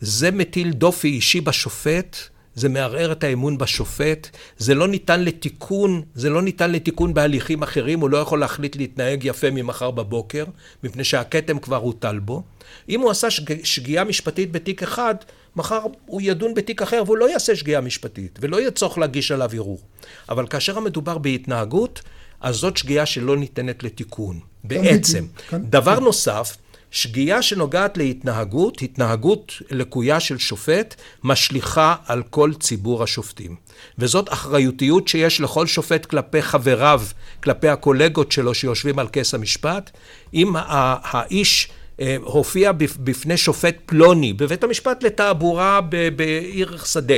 זה 0.00 0.30
מטיל 0.30 0.72
דופי 0.72 1.08
אישי 1.08 1.40
בשופט, 1.40 2.16
זה 2.54 2.68
מערער 2.68 3.12
את 3.12 3.24
האמון 3.24 3.58
בשופט, 3.58 4.28
זה 4.58 4.74
לא 4.74 4.88
ניתן 4.88 5.24
לתיקון, 5.24 6.02
זה 6.14 6.30
לא 6.30 6.42
ניתן 6.42 6.72
לתיקון 6.72 7.14
בהליכים 7.14 7.62
אחרים, 7.62 8.00
הוא 8.00 8.10
לא 8.10 8.16
יכול 8.18 8.40
להחליט 8.40 8.76
להתנהג 8.76 9.24
יפה 9.24 9.50
ממחר 9.50 9.90
בבוקר, 9.90 10.44
מפני 10.84 11.04
שהכתם 11.04 11.58
כבר 11.58 11.76
הוטל 11.76 12.18
בו. 12.18 12.42
אם 12.88 13.00
הוא 13.00 13.10
עשה 13.10 13.30
שג... 13.30 13.64
שגיאה 13.64 14.04
משפטית 14.04 14.52
בתיק 14.52 14.82
אחד, 14.82 15.14
מחר 15.56 15.80
הוא 16.06 16.20
ידון 16.24 16.54
בתיק 16.54 16.82
אחר 16.82 17.02
והוא 17.06 17.16
לא 17.16 17.30
יעשה 17.30 17.56
שגיאה 17.56 17.80
משפטית, 17.80 18.38
ולא 18.42 18.60
יהיה 18.60 18.70
צורך 18.70 18.98
להגיש 18.98 19.32
עליו 19.32 19.50
ערעור. 19.52 19.80
אבל 20.28 20.46
כאשר 20.46 20.78
המדובר 20.78 21.18
בהתנהגות, 21.18 22.02
אז 22.40 22.56
זאת 22.56 22.76
שגיאה 22.76 23.06
שלא 23.06 23.36
ניתנת 23.36 23.82
לתיקון, 23.82 24.40
בעצם. 24.64 25.24
דבר 25.52 26.00
נוסף, 26.00 26.56
שגיאה 26.90 27.42
שנוגעת 27.42 27.96
להתנהגות, 27.96 28.82
התנהגות 28.82 29.52
לקויה 29.70 30.20
של 30.20 30.38
שופט, 30.38 30.94
משליכה 31.24 31.94
על 32.06 32.22
כל 32.30 32.52
ציבור 32.60 33.02
השופטים. 33.02 33.56
וזאת 33.98 34.32
אחריותיות 34.32 35.08
שיש 35.08 35.40
לכל 35.40 35.66
שופט 35.66 36.06
כלפי 36.06 36.42
חבריו, 36.42 37.02
כלפי 37.42 37.68
הקולגות 37.68 38.32
שלו 38.32 38.54
שיושבים 38.54 38.98
על 38.98 39.08
כס 39.12 39.34
המשפט. 39.34 39.90
אם 40.34 40.52
האיש 40.56 41.68
אה, 42.00 42.16
הופיע 42.20 42.72
בפני 43.00 43.36
שופט 43.36 43.76
פלוני 43.86 44.32
בבית 44.32 44.64
המשפט 44.64 45.02
לתעבורה 45.02 45.80
בעיר 46.16 46.78
שדה, 46.84 47.14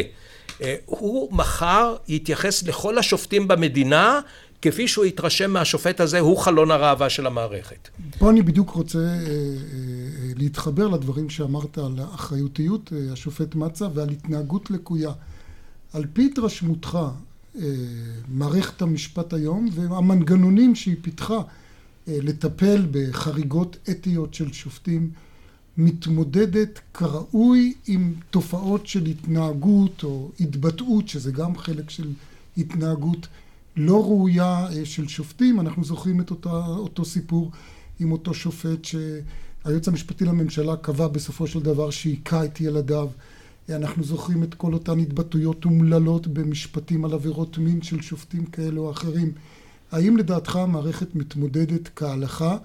אה, 0.63 0.75
הוא 0.87 1.33
מחר 1.33 1.97
יתייחס 2.09 2.63
לכל 2.63 2.99
השופטים 2.99 3.49
במדינה 3.49 4.21
כפי 4.63 4.89
שהוא 4.89 5.05
התרשם 5.05 5.51
מהשופט 5.51 6.01
הזה, 6.01 6.21
הוא 6.21 6.39
חלון 6.39 6.71
הראווה 6.71 7.11
של 7.11 7.27
המערכת. 7.27 7.89
פה 8.19 8.31
אני 8.31 8.43
בדיוק 8.43 8.71
רוצה 8.71 8.99
אה, 8.99 9.05
אה, 9.05 9.27
להתחבר 10.37 10.89
לדברים 10.89 11.31
שאמרת 11.31 11.79
על 11.79 11.99
האחריותיות, 11.99 12.93
אה, 12.93 13.13
השופט 13.13 13.55
מצה, 13.55 13.87
ועל 13.95 14.11
התנהגות 14.11 14.71
לקויה. 14.71 15.13
על 15.93 16.05
פי 16.13 16.31
התרשמותך, 16.33 16.99
מערכת 18.29 18.83
המשפט 18.83 19.33
היום 19.33 19.69
והמנגנונים 19.73 20.75
שהיא 20.75 20.97
פיתחה 21.03 21.41
לטפל 22.07 22.87
בחריגות 22.91 23.77
אתיות 23.91 24.35
של 24.35 24.53
שופטים, 24.53 25.11
מתמודדת 25.77 26.81
כראוי 26.95 27.75
עם 27.87 28.15
תופעות 28.31 28.87
של 28.87 29.07
התנהגות 29.07 30.05
או 30.05 30.31
התבטאות, 30.41 31.09
שזה 31.09 31.33
גם 31.33 31.57
חלק 31.57 31.91
של 31.91 32.09
התנהגות 32.57 33.27
לא 33.77 34.03
ראויה 34.05 34.67
אה, 34.67 34.85
של 34.85 35.09
שופטים. 35.09 35.61
אנחנו 35.61 35.85
זוכרים 35.85 36.21
את 36.21 36.31
אותה, 36.31 36.67
אותו 36.67 37.05
סיפור 37.05 37.51
עם 38.01 38.13
אותו 38.13 38.35
שופט 38.35 38.85
שהיועץ 38.85 39.89
המשפטי 39.89 40.25
לממשלה 40.25 40.77
קבע 40.77 41.09
בסופו 41.09 41.47
של 41.47 41.61
דבר 41.61 41.91
שהיכה 41.91 42.45
את 42.45 42.61
ילדיו. 42.61 43.09
אנחנו 43.69 44.05
זוכרים 44.05 44.43
את 44.43 44.55
כל 44.55 44.75
אותן 44.75 44.99
התבטאויות 44.99 45.65
אומללות 45.65 46.27
במשפטים 46.27 47.05
על 47.05 47.13
עבירות 47.13 47.59
מין 47.59 47.83
של 47.83 48.03
שופטים 48.03 48.47
כאלה 48.47 48.81
או 48.81 48.91
אחרים. 48.91 49.33
האם 49.93 50.17
לדעתך 50.17 50.57
המערכת 50.57 51.15
מתמודדת 51.15 51.89
כהלכה, 51.97 52.57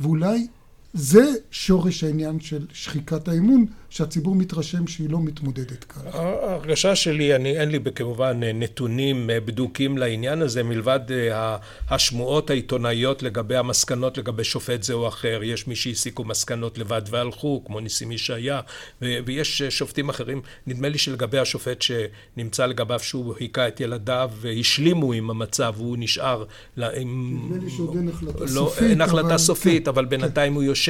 ואולי 0.00 0.46
זה 0.94 1.32
שורש 1.50 2.04
העניין 2.04 2.40
של 2.40 2.66
שחיקת 2.72 3.28
האמון, 3.28 3.66
שהציבור 3.90 4.34
מתרשם 4.34 4.86
שהיא 4.86 5.10
לא 5.10 5.20
מתמודדת 5.20 5.84
כאן. 5.84 6.02
ההרגשה 6.12 6.96
שלי, 6.96 7.36
אני, 7.36 7.60
אין 7.60 7.68
לי 7.68 7.78
כמובן 7.94 8.40
נתונים 8.42 9.30
בדוקים 9.44 9.98
לעניין 9.98 10.42
הזה, 10.42 10.62
מלבד 10.62 11.00
אה, 11.10 11.56
השמועות 11.90 12.50
העיתונאיות 12.50 13.22
לגבי 13.22 13.56
המסקנות 13.56 14.18
לגבי 14.18 14.44
שופט 14.44 14.82
זה 14.82 14.92
או 14.92 15.08
אחר. 15.08 15.40
יש 15.42 15.66
מי 15.66 15.76
שהסיקו 15.76 16.24
מסקנות 16.24 16.78
לבד 16.78 17.02
והלכו, 17.10 17.62
כמו 17.66 17.80
ניסים 17.80 18.12
ישעיה, 18.12 18.60
ויש 19.02 19.62
שופטים 19.62 20.08
אחרים. 20.08 20.40
נדמה 20.66 20.88
לי 20.88 20.98
שלגבי 20.98 21.38
השופט 21.38 21.82
שנמצא 21.82 22.66
לגביו 22.66 23.00
שהוא 23.00 23.34
היכה 23.38 23.68
את 23.68 23.80
ילדיו, 23.80 24.30
השלימו 24.60 25.12
עם 25.12 25.30
המצב, 25.30 25.74
הוא 25.76 25.96
נשאר... 25.98 26.44
נדמה 26.76 27.56
לי 27.64 27.70
שעוד 27.70 27.96
אין 27.96 28.08
החלטה 28.08 28.44
לא, 28.44 28.46
סופית. 28.48 28.82
אין 28.82 29.00
החלטה 29.00 29.38
סופית, 29.38 29.84
כן, 29.84 29.90
אבל 29.90 30.04
בינתיים 30.04 30.52
כן. 30.52 30.56
הוא 30.56 30.62
יושב. 30.62 30.81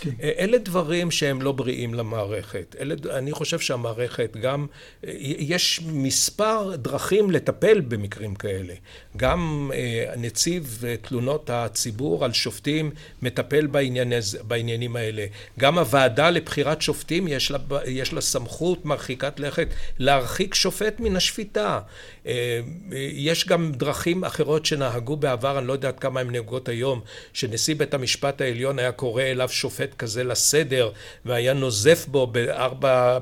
כן. 0.00 0.10
אלה 0.22 0.58
דברים 0.58 1.10
שהם 1.10 1.42
לא 1.42 1.52
בריאים 1.52 1.94
למערכת. 1.94 2.76
אלה, 2.80 2.94
אני 3.10 3.32
חושב 3.32 3.58
שהמערכת 3.58 4.36
גם, 4.40 4.66
יש 5.38 5.80
מספר 5.86 6.76
דרכים 6.76 7.30
לטפל 7.30 7.80
במקרים 7.80 8.34
כאלה. 8.34 8.74
גם 9.16 9.70
אה, 9.74 10.14
נציב 10.16 10.82
תלונות 11.02 11.50
הציבור 11.50 12.24
על 12.24 12.32
שופטים 12.32 12.90
מטפל 13.22 13.66
בעניין, 13.66 14.12
בעניינים 14.42 14.96
האלה. 14.96 15.26
גם 15.58 15.78
הוועדה 15.78 16.30
לבחירת 16.30 16.82
שופטים 16.82 17.28
יש 17.28 17.50
לה, 17.50 17.58
יש 17.86 18.12
לה 18.12 18.20
סמכות 18.20 18.84
מרחיקת 18.84 19.40
לכת 19.40 19.68
להרחיק 19.98 20.54
שופט 20.54 21.00
מן 21.00 21.16
השפיטה. 21.16 21.80
אה, 22.26 22.60
יש 23.12 23.48
גם 23.48 23.72
דרכים 23.72 24.24
אחרות 24.24 24.66
שנהגו 24.66 25.16
בעבר, 25.16 25.58
אני 25.58 25.66
לא 25.66 25.72
יודע 25.72 25.88
עד 25.88 25.98
כמה 25.98 26.20
הן 26.20 26.30
נהוגות 26.30 26.68
היום, 26.68 27.00
שנשיא 27.32 27.74
בית 27.74 27.94
המשפט 27.94 28.40
העליון 28.40 28.78
היה 28.78 28.92
קורא 28.92 29.22
אליו 29.36 29.48
שופט 29.48 29.94
כזה 29.94 30.24
לסדר 30.24 30.90
והיה 31.24 31.52
נוזף 31.52 32.06
בו 32.08 32.26
בארבע, 32.26 33.18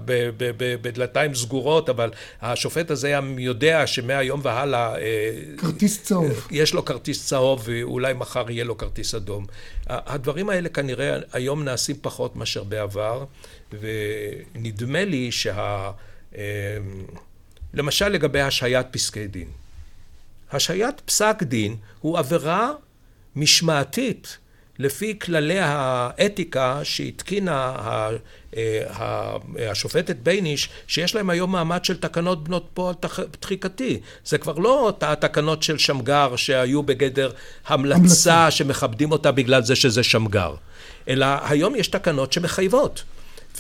בדלתיים 0.56 1.34
סגורות, 1.34 1.88
אבל 1.88 2.10
השופט 2.42 2.90
הזה 2.90 3.06
היה 3.06 3.20
יודע 3.38 3.86
שמהיום 3.86 4.40
והלאה... 4.42 4.98
אה, 4.98 5.30
כרטיס 5.56 6.02
צהוב. 6.02 6.46
יש 6.50 6.74
לו 6.74 6.84
כרטיס 6.84 7.26
צהוב 7.26 7.62
ואולי 7.64 8.12
מחר 8.12 8.50
יהיה 8.50 8.64
לו 8.64 8.78
כרטיס 8.78 9.14
אדום. 9.14 9.46
הדברים 9.86 10.50
האלה 10.50 10.68
כנראה 10.68 11.18
היום 11.32 11.64
נעשים 11.64 11.96
פחות 12.00 12.36
מאשר 12.36 12.64
בעבר, 12.64 13.24
ונדמה 13.80 15.04
לי 15.04 15.32
שה... 15.32 15.90
אה, 16.36 16.42
למשל 17.74 18.08
לגבי 18.08 18.40
השהיית 18.40 18.86
פסקי 18.90 19.26
דין. 19.26 19.48
השהיית 20.52 21.00
פסק 21.00 21.42
דין 21.42 21.76
הוא 22.00 22.18
עבירה 22.18 22.72
משמעתית 23.36 24.38
לפי 24.78 25.18
כללי 25.18 25.58
האתיקה 25.58 26.80
שהתקינה 26.82 27.76
אה, 28.56 29.32
השופטת 29.70 30.16
בייניש, 30.16 30.68
שיש 30.86 31.14
להם 31.14 31.30
היום 31.30 31.52
מעמד 31.52 31.84
של 31.84 31.96
תקנות 31.96 32.44
בנות 32.44 32.68
פועל 32.74 32.94
תחיקתי. 33.40 34.00
זה 34.24 34.38
כבר 34.38 34.58
לא 34.58 34.96
התקנות 35.00 35.62
של 35.62 35.78
שמגר 35.78 36.36
שהיו 36.36 36.82
בגדר 36.82 37.30
המלצה 37.66 38.50
שמכבדים 38.50 39.12
אותה 39.12 39.32
בגלל 39.32 39.62
זה 39.62 39.76
שזה 39.76 40.02
שמגר, 40.02 40.54
אלא 41.08 41.26
היום 41.48 41.74
יש 41.76 41.88
תקנות 41.88 42.32
שמחייבות. 42.32 43.02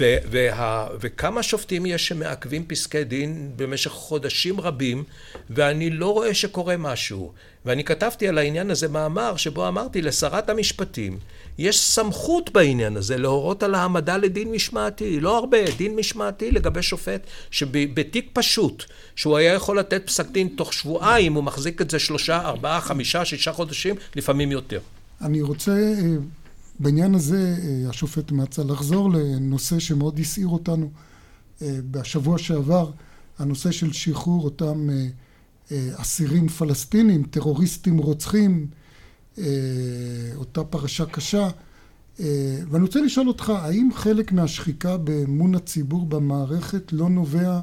ו- 0.00 0.16
וה- 0.30 0.86
וכמה 1.00 1.42
שופטים 1.42 1.86
יש 1.86 2.08
שמעכבים 2.08 2.66
פסקי 2.66 3.04
דין 3.04 3.50
במשך 3.56 3.90
חודשים 3.90 4.60
רבים, 4.60 5.04
ואני 5.50 5.90
לא 5.90 6.12
רואה 6.12 6.34
שקורה 6.34 6.76
משהו. 6.76 7.32
ואני 7.64 7.84
כתבתי 7.84 8.28
על 8.28 8.38
העניין 8.38 8.70
הזה 8.70 8.88
מאמר 8.88 9.36
שבו 9.36 9.68
אמרתי 9.68 10.02
לשרת 10.02 10.50
המשפטים, 10.50 11.18
יש 11.58 11.80
סמכות 11.80 12.52
בעניין 12.52 12.96
הזה 12.96 13.16
להורות 13.16 13.62
על 13.62 13.74
העמדה 13.74 14.16
לדין 14.16 14.50
משמעתי, 14.50 15.20
לא 15.20 15.38
הרבה, 15.38 15.58
דין 15.76 15.96
משמעתי 15.96 16.50
לגבי 16.50 16.82
שופט 16.82 17.26
שבתיק 17.50 18.30
פשוט, 18.32 18.84
שהוא 19.16 19.36
היה 19.36 19.52
יכול 19.52 19.78
לתת 19.78 20.06
פסק 20.06 20.30
דין 20.30 20.48
תוך 20.48 20.72
שבועיים, 20.72 21.34
הוא 21.34 21.44
מחזיק 21.44 21.80
את 21.80 21.90
זה 21.90 21.98
שלושה, 21.98 22.40
ארבעה, 22.40 22.80
חמישה, 22.80 23.24
שישה 23.24 23.52
חודשים, 23.52 23.94
לפעמים 24.16 24.52
יותר. 24.52 24.80
אני 25.20 25.42
רוצה 25.42 25.72
אה, 25.72 26.16
בעניין 26.78 27.14
הזה, 27.14 27.56
אה, 27.62 27.90
השופט 27.90 28.32
מצא 28.32 28.62
לחזור 28.62 29.10
לנושא 29.10 29.78
שמאוד 29.78 30.18
הסעיר 30.18 30.48
אותנו 30.48 30.90
אה, 31.62 31.78
בשבוע 31.90 32.38
שעבר, 32.38 32.90
הנושא 33.38 33.70
של 33.70 33.92
שחרור 33.92 34.44
אותם 34.44 34.88
אסירים 35.72 36.48
פלסטינים, 36.48 37.22
טרוריסטים 37.22 37.98
רוצחים, 37.98 38.66
אותה 40.36 40.64
פרשה 40.64 41.06
קשה. 41.06 41.48
ואני 42.18 42.82
רוצה 42.82 43.00
לשאול 43.00 43.28
אותך, 43.28 43.50
האם 43.50 43.88
חלק 43.94 44.32
מהשחיקה 44.32 44.96
באמון 44.96 45.54
הציבור 45.54 46.06
במערכת 46.06 46.92
לא 46.92 47.08
נובע 47.08 47.60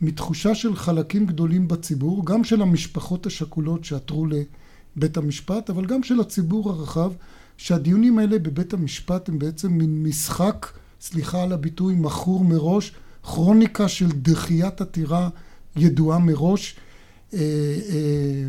מתחושה 0.00 0.54
של 0.54 0.76
חלקים 0.76 1.26
גדולים 1.26 1.68
בציבור, 1.68 2.26
גם 2.26 2.44
של 2.44 2.62
המשפחות 2.62 3.26
השכולות 3.26 3.84
שעתרו 3.84 4.26
לבית 4.26 5.16
המשפט, 5.16 5.70
אבל 5.70 5.86
גם 5.86 6.02
של 6.02 6.20
הציבור 6.20 6.70
הרחב, 6.70 7.12
שהדיונים 7.56 8.18
האלה 8.18 8.38
בבית 8.38 8.72
המשפט 8.72 9.28
הם 9.28 9.38
בעצם 9.38 9.72
מין 9.72 10.02
משחק, 10.02 10.66
סליחה 11.00 11.42
על 11.42 11.52
הביטוי, 11.52 11.94
מכור 11.94 12.44
מראש, 12.44 12.92
כרוניקה 13.22 13.88
של 13.88 14.08
דחיית 14.08 14.80
עתירה 14.80 15.28
ידועה 15.76 16.18
מראש, 16.18 16.76
אה, 16.76 16.80
אה, 16.80 16.83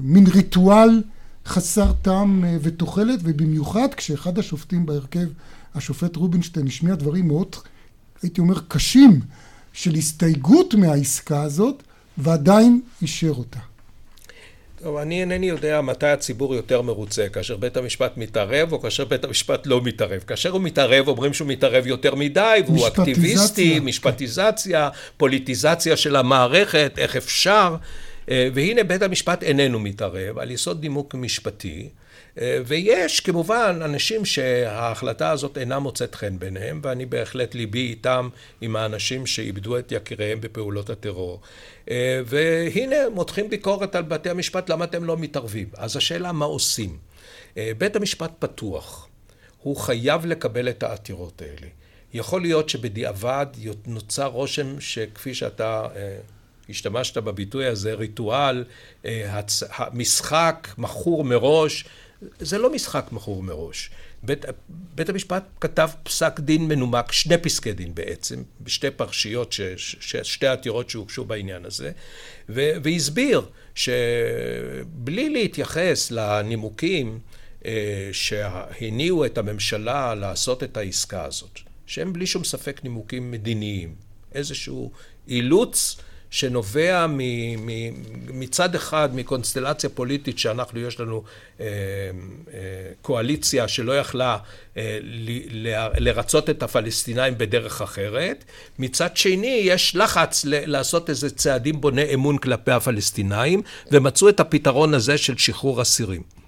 מין 0.03 0.27
ריטואל 0.27 1.01
חסר 1.45 1.91
טעם 2.01 2.45
אה, 2.45 2.57
ותוחלת, 2.61 3.19
ובמיוחד 3.23 3.93
כשאחד 3.97 4.39
השופטים 4.39 4.85
בהרכב, 4.85 5.27
השופט 5.75 6.15
רובינשטיין, 6.15 6.67
השמיע 6.67 6.95
דברים 6.95 7.27
מאוד, 7.27 7.55
הייתי 8.21 8.41
אומר, 8.41 8.55
קשים, 8.67 9.21
של 9.73 9.95
הסתייגות 9.95 10.73
מהעסקה 10.73 11.41
הזאת, 11.41 11.83
ועדיין 12.17 12.81
אישר 13.01 13.33
אותה. 13.37 13.59
טוב, 14.83 14.97
אני 14.97 15.21
אינני 15.21 15.45
יודע 15.45 15.81
מתי 15.81 16.07
הציבור 16.07 16.55
יותר 16.55 16.81
מרוצה, 16.81 17.29
כאשר 17.29 17.57
בית 17.57 17.77
המשפט 17.77 18.17
מתערב 18.17 18.71
או 18.71 18.81
כאשר 18.81 19.05
בית 19.05 19.23
המשפט 19.23 19.67
לא 19.67 19.81
מתערב. 19.81 20.23
כאשר 20.27 20.49
הוא 20.49 20.61
מתערב, 20.61 21.07
אומרים 21.07 21.33
שהוא 21.33 21.47
מתערב 21.47 21.87
יותר 21.87 22.15
מדי, 22.15 22.59
והוא 22.65 22.87
אקטיביסטי, 22.87 23.79
משפטיזציה, 23.79 24.89
פוליטיזציה 25.17 25.97
של 25.97 26.15
המערכת, 26.15 26.93
איך 26.97 27.15
אפשר. 27.15 27.75
אה, 28.31 28.49
והנה 28.53 28.83
בית 28.83 29.01
המשפט 29.01 29.43
איננו 29.43 29.79
מתערב 29.79 30.37
על 30.37 30.51
יסוד 30.51 30.81
נימוק 30.81 31.15
משפטי. 31.15 31.89
אה, 32.41 32.59
ויש 32.65 33.19
כמובן 33.19 33.79
אנשים 33.85 34.25
שההחלטה 34.25 35.31
הזאת 35.31 35.57
אינה 35.57 35.79
מוצאת 35.79 36.15
חן 36.15 36.39
ביניהם, 36.39 36.79
ואני 36.83 37.05
בהחלט 37.05 37.55
ליבי 37.55 37.79
איתם, 37.79 38.29
עם 38.61 38.75
האנשים 38.75 39.25
שאיבדו 39.25 39.79
את 39.79 39.91
יקיריהם 39.91 40.41
בפעולות 40.41 40.89
הטרור. 40.89 41.41
אה, 41.89 42.21
והנה 42.25 42.95
מותחים 43.13 43.49
ביקורת 43.49 43.95
על 43.95 44.03
בתי 44.03 44.29
המשפט, 44.29 44.69
למה 44.69 44.85
אתם 44.85 45.03
לא 45.03 45.17
מתערבים? 45.17 45.67
אז 45.77 45.97
השאלה 45.97 46.31
מה 46.31 46.45
עושים? 46.45 46.97
בית 47.77 47.95
המשפט 47.95 48.31
פתוח, 48.39 49.07
הוא 49.61 49.77
חייב 49.77 50.25
לקבל 50.25 50.69
את 50.69 50.83
העתירות 50.83 51.41
האלה. 51.41 51.67
יכול 52.13 52.41
להיות 52.41 52.69
שבדיעבד 52.69 53.45
נוצר 53.87 54.25
רושם 54.25 54.79
שכפי 54.81 55.33
שאתה 55.33 55.87
השתמשת 56.69 57.17
בביטוי 57.17 57.65
הזה, 57.65 57.93
ריטואל, 57.93 58.63
משחק 59.93 60.67
מכור 60.77 61.23
מראש, 61.23 61.85
זה 62.39 62.57
לא 62.57 62.73
משחק 62.73 63.07
מכור 63.11 63.43
מראש. 63.43 63.89
בית, 64.23 64.45
בית 64.69 65.09
המשפט 65.09 65.43
כתב 65.61 65.89
פסק 66.03 66.39
דין 66.39 66.67
מנומק, 66.67 67.11
שני 67.11 67.37
פסקי 67.37 67.73
דין 67.73 67.95
בעצם, 67.95 68.43
בשתי 68.61 68.91
פרשיות, 68.91 69.51
ש, 69.51 69.61
ש, 69.77 70.15
שתי 70.15 70.47
עתירות 70.47 70.89
שהוגשו 70.89 71.25
בעניין 71.25 71.65
הזה, 71.65 71.91
ו, 72.49 72.69
והסביר 72.83 73.45
שבלי 73.75 75.29
להתייחס 75.29 76.11
לנימוקים 76.11 77.19
אה, 77.65 78.09
שהניעו 78.11 79.25
את 79.25 79.37
הממשלה 79.37 80.15
לעשות 80.15 80.63
את 80.63 80.77
העסקה 80.77 81.23
הזאת, 81.23 81.59
שהם 81.85 82.13
בלי 82.13 82.27
שום 82.27 82.43
ספק 82.43 82.83
נימוקים 82.83 83.31
מדיניים, 83.31 83.95
איזשהו 84.33 84.91
אילוץ 85.27 85.97
שנובע 86.29 87.07
מ, 87.07 87.17
מ, 87.65 87.69
מצד 88.39 88.75
אחד 88.75 89.09
מקונסטלציה 89.15 89.89
פוליטית 89.89 90.39
שאנחנו, 90.39 90.79
יש 90.79 90.99
לנו 90.99 91.23
אה, 91.59 91.65
אה, 92.53 92.59
קואליציה 93.01 93.67
שלא 93.67 93.99
יכלה 93.99 94.37
אה, 94.77 94.97
ל, 95.01 95.29
ל, 95.67 95.87
לרצות 95.97 96.49
את 96.49 96.63
הפלסטינאים 96.63 97.37
בדרך 97.37 97.81
אחרת, 97.81 98.43
מצד 98.79 99.17
שני 99.17 99.61
יש 99.63 99.95
לחץ 99.95 100.45
ל, 100.45 100.71
לעשות 100.71 101.09
איזה 101.09 101.29
צעדים 101.29 101.81
בוני 101.81 102.13
אמון 102.13 102.37
כלפי 102.37 102.71
הפלסטינאים, 102.71 103.61
ומצאו 103.91 104.29
את 104.29 104.39
הפתרון 104.39 104.93
הזה 104.93 105.17
של 105.17 105.37
שחרור 105.37 105.81
אסירים. 105.81 106.44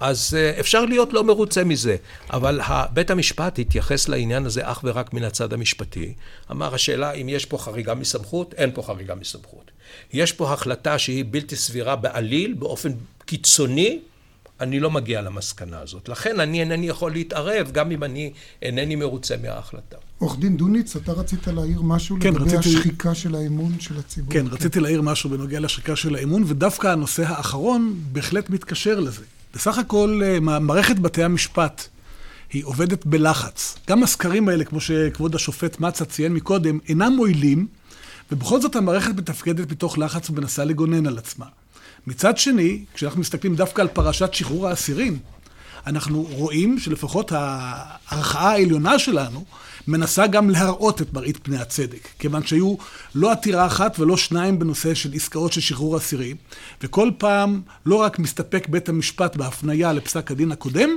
אז 0.00 0.34
אה, 0.38 0.60
אפשר 0.60 0.84
להיות 0.84 1.12
לא 1.12 1.24
מרוצה 1.24 1.64
מזה, 1.64 1.96
אבל 2.32 2.60
בית 2.92 3.10
המשפט 3.10 3.58
התייחס 3.58 4.08
לעניין 4.08 4.46
הזה 4.46 4.60
אך 4.64 4.80
ורק 4.84 5.14
מן 5.14 5.24
הצד 5.24 5.52
המשפטי. 5.52 6.14
אמר 6.50 6.74
השאלה 6.74 7.12
אם 7.12 7.28
יש 7.28 7.44
פה 7.44 7.58
חריגה 7.58 7.94
מסמכות, 7.94 8.54
אין 8.54 8.70
פה 8.74 8.82
חריגה 8.82 9.14
מסמכות. 9.14 9.70
יש 10.12 10.32
פה 10.32 10.52
החלטה 10.52 10.98
שהיא 10.98 11.24
בלתי 11.30 11.56
סבירה 11.56 11.96
בעליל, 11.96 12.54
באופן 12.54 12.92
קיצוני, 13.24 13.98
אני 14.60 14.80
לא 14.80 14.90
מגיע 14.90 15.22
למסקנה 15.22 15.80
הזאת. 15.80 16.08
לכן 16.08 16.40
אני 16.40 16.60
אינני 16.60 16.88
יכול 16.88 17.12
להתערב, 17.12 17.70
גם 17.72 17.90
אם 17.90 18.04
אני 18.04 18.32
אינני 18.62 18.96
מרוצה 18.96 19.34
מההחלטה. 19.42 19.96
עורך 20.18 20.38
דין 20.38 20.56
דוניץ, 20.56 20.96
אתה 20.96 21.12
רצית 21.12 21.46
להעיר 21.46 21.82
משהו 21.82 22.16
כן, 22.20 22.34
לגבי 22.34 22.44
רציתי... 22.44 22.76
השחיקה 22.76 23.14
של 23.14 23.34
האמון 23.34 23.80
של 23.80 23.98
הציבור? 23.98 24.32
כן, 24.32 24.48
כן, 24.48 24.54
רציתי 24.54 24.80
להעיר 24.80 25.02
משהו 25.02 25.30
בנוגע 25.30 25.60
לשחיקה 25.60 25.96
של 25.96 26.14
האמון, 26.14 26.44
ודווקא 26.46 26.86
הנושא 26.86 27.22
האחרון 27.26 27.94
בהחלט 28.12 28.50
מתקשר 28.50 29.00
לזה. 29.00 29.22
בסך 29.54 29.78
הכל 29.78 30.20
אה, 30.24 30.40
מערכת 30.40 30.98
בתי 30.98 31.22
המשפט 31.24 31.88
היא 32.52 32.64
עובדת 32.64 33.06
בלחץ. 33.06 33.76
גם 33.88 34.02
הסקרים 34.02 34.48
האלה, 34.48 34.64
כמו 34.64 34.80
שכבוד 34.80 35.34
השופט 35.34 35.80
מצה 35.80 36.04
ציין 36.04 36.34
מקודם, 36.34 36.78
אינם 36.88 37.12
מועילים, 37.16 37.66
ובכל 38.32 38.60
זאת 38.60 38.76
המערכת 38.76 39.14
מתפקדת 39.16 39.72
מתוך 39.72 39.98
לחץ 39.98 40.30
ומנסה 40.30 40.64
לגונן 40.64 41.06
על 41.06 41.18
עצמה. 41.18 41.46
מצד 42.06 42.38
שני, 42.38 42.84
כשאנחנו 42.94 43.20
מסתכלים 43.20 43.54
דווקא 43.54 43.82
על 43.82 43.88
פרשת 43.88 44.34
שחרור 44.34 44.68
האסירים, 44.68 45.18
אנחנו 45.86 46.22
רואים 46.22 46.78
שלפחות 46.78 47.32
הערכאה 47.34 48.50
העליונה 48.50 48.98
שלנו 48.98 49.44
מנסה 49.88 50.26
גם 50.26 50.50
להראות 50.50 51.02
את 51.02 51.12
מראית 51.12 51.38
פני 51.42 51.58
הצדק, 51.58 52.08
כיוון 52.18 52.46
שהיו 52.46 52.74
לא 53.14 53.32
עתירה 53.32 53.66
אחת 53.66 53.98
ולא 53.98 54.16
שניים 54.16 54.58
בנושא 54.58 54.94
של 54.94 55.12
עסקאות 55.14 55.52
של 55.52 55.60
שחרור 55.60 55.96
אסירים, 55.96 56.36
וכל 56.82 57.10
פעם 57.18 57.60
לא 57.86 57.96
רק 57.96 58.18
מסתפק 58.18 58.68
בית 58.68 58.88
המשפט 58.88 59.36
בהפניה 59.36 59.92
לפסק 59.92 60.30
הדין 60.30 60.52
הקודם, 60.52 60.90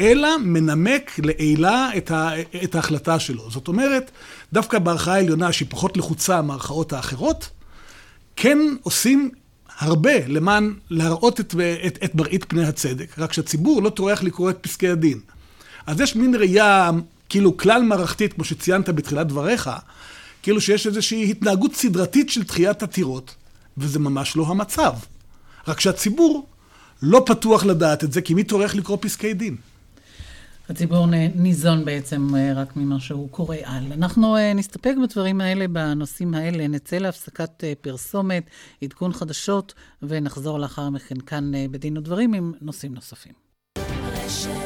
אלא 0.00 0.38
מנמק 0.38 1.10
לעילה 1.18 1.90
את, 1.96 2.10
ה, 2.10 2.30
את 2.64 2.74
ההחלטה 2.74 3.18
שלו. 3.18 3.50
זאת 3.50 3.68
אומרת, 3.68 4.10
דווקא 4.52 4.78
בערכאה 4.78 5.14
העליונה, 5.14 5.52
שהיא 5.52 5.68
פחות 5.70 5.96
לחוצה 5.96 6.42
מהערכאות 6.42 6.92
האחרות, 6.92 7.50
כן 8.36 8.58
עושים 8.82 9.30
הרבה 9.78 10.26
למען 10.26 10.74
להראות 10.90 11.40
את, 11.40 11.54
את, 11.86 11.98
את 12.04 12.14
מראית 12.14 12.44
פני 12.44 12.64
הצדק, 12.64 13.18
רק 13.18 13.32
שהציבור 13.32 13.82
לא 13.82 13.90
טורח 13.90 14.22
לקרוא 14.22 14.50
את 14.50 14.58
פסקי 14.60 14.88
הדין. 14.88 15.20
אז 15.86 16.00
יש 16.00 16.16
מין 16.16 16.34
ראייה 16.34 16.90
כאילו 17.28 17.56
כלל 17.56 17.82
מערכתית, 17.82 18.32
כמו 18.32 18.44
שציינת 18.44 18.88
בתחילת 18.88 19.26
דבריך, 19.26 19.70
כאילו 20.42 20.60
שיש 20.60 20.86
איזושהי 20.86 21.30
התנהגות 21.30 21.74
סדרתית 21.74 22.30
של 22.30 22.42
דחיית 22.42 22.82
עתירות, 22.82 23.34
וזה 23.78 23.98
ממש 23.98 24.36
לא 24.36 24.46
המצב. 24.46 24.92
רק 25.68 25.80
שהציבור 25.80 26.46
לא 27.02 27.22
פתוח 27.26 27.64
לדעת 27.64 28.04
את 28.04 28.12
זה, 28.12 28.20
כי 28.20 28.34
מי 28.34 28.44
טורח 28.44 28.74
לקרוא 28.74 28.98
פסקי 29.00 29.34
דין? 29.34 29.56
הציבור 30.68 31.06
ניזון 31.34 31.84
בעצם 31.84 32.34
אה, 32.36 32.52
רק 32.56 32.76
ממה 32.76 33.00
שהוא 33.00 33.28
קורא 33.30 33.56
על. 33.64 33.92
אנחנו 33.92 34.36
אה, 34.36 34.52
נסתפק 34.54 34.94
בדברים 35.02 35.40
האלה, 35.40 35.68
בנושאים 35.68 36.34
האלה, 36.34 36.68
נצא 36.68 36.96
להפסקת 36.96 37.64
אה, 37.64 37.72
פרסומת, 37.80 38.44
עדכון 38.82 39.12
חדשות, 39.12 39.74
ונחזור 40.02 40.58
לאחר 40.58 40.90
מכן 40.90 41.20
כאן 41.20 41.52
בדין 41.70 41.98
ודברים 41.98 42.34
עם 42.34 42.52
נושאים 42.60 42.94
נוספים. 42.94 43.32
רשת 44.26 44.57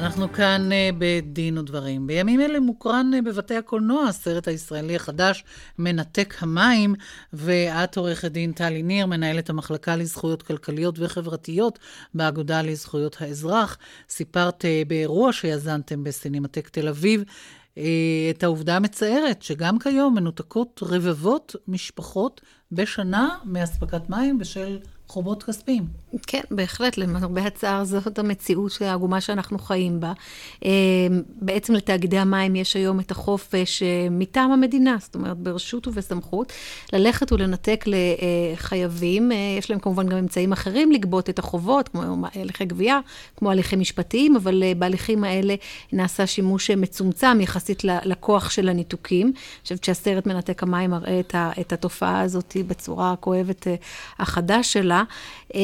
אנחנו 0.00 0.32
כאן 0.32 0.68
uh, 0.70 0.94
בדין 0.98 1.58
ודברים. 1.58 2.06
בימים 2.06 2.40
אלה 2.40 2.60
מוקרן 2.60 3.10
uh, 3.14 3.22
בבתי 3.24 3.56
הקולנוע 3.56 4.04
הסרט 4.08 4.48
הישראלי 4.48 4.96
החדש, 4.96 5.44
מנתק 5.78 6.34
המים, 6.40 6.94
ואת 7.32 7.96
עורכת 7.96 8.32
דין 8.32 8.52
טלי 8.52 8.82
ניר, 8.82 9.06
מנהלת 9.06 9.50
המחלקה 9.50 9.96
לזכויות 9.96 10.42
כלכליות 10.42 10.94
וחברתיות 10.98 11.78
באגודה 12.14 12.62
לזכויות 12.62 13.16
האזרח. 13.20 13.78
סיפרת 14.08 14.64
uh, 14.64 14.88
באירוע 14.88 15.32
שיזנתם 15.32 16.04
בסינמטק 16.04 16.68
תל 16.68 16.88
אביב 16.88 17.24
את 18.30 18.42
העובדה 18.42 18.76
המצערת 18.76 19.42
שגם 19.42 19.78
כיום 19.78 20.14
מנותקות 20.14 20.80
רבבות 20.82 21.56
משפחות 21.68 22.40
בשנה 22.72 23.28
מאספקת 23.44 24.10
מים 24.10 24.38
בשל 24.38 24.78
חובות 25.10 25.42
כספיים. 25.42 25.86
כן, 26.26 26.40
בהחלט, 26.50 26.96
למרבה 26.96 27.46
הצער 27.46 27.84
זאת 27.84 28.18
המציאות 28.18 28.78
העגומה 28.80 29.20
שאנחנו 29.20 29.58
חיים 29.58 30.00
בה. 30.00 30.12
אה, 30.64 30.70
בעצם 31.40 31.74
לתאגידי 31.74 32.18
המים 32.18 32.56
יש 32.56 32.76
היום 32.76 33.00
את 33.00 33.10
החופש 33.10 33.82
אה, 33.82 34.08
מטעם 34.10 34.52
המדינה, 34.52 34.96
זאת 35.00 35.14
אומרת, 35.14 35.36
ברשות 35.36 35.88
ובסמכות, 35.88 36.52
ללכת 36.92 37.32
ולנתק 37.32 37.84
לחייבים. 37.86 39.32
אה, 39.32 39.36
יש 39.58 39.70
להם 39.70 39.80
כמובן 39.80 40.08
גם 40.08 40.16
אמצעים 40.16 40.52
אחרים 40.52 40.92
לגבות 40.92 41.30
את 41.30 41.38
החובות, 41.38 41.88
כמו 41.88 42.02
הליכי 42.34 42.64
גבייה, 42.64 43.00
כמו 43.36 43.50
הליכים 43.50 43.80
משפטיים, 43.80 44.36
אבל 44.36 44.62
בהליכים 44.78 45.24
האלה 45.24 45.54
נעשה 45.92 46.26
שימוש 46.26 46.70
מצומצם 46.70 47.40
יחסית 47.40 47.84
לכוח 47.84 48.50
של 48.50 48.68
הניתוקים. 48.68 49.26
אני 49.26 49.62
חושבת 49.62 49.84
שהסרט 49.84 50.26
מנתק 50.26 50.62
המים 50.62 50.90
מראה 50.90 51.20
את 51.60 51.72
התופעה 51.72 52.20
הזאת 52.20 52.56
בצורה 52.66 53.12
הכואבת 53.12 53.66
החדש 54.18 54.72
שלה. 54.72 54.99
אמ, 55.54 55.60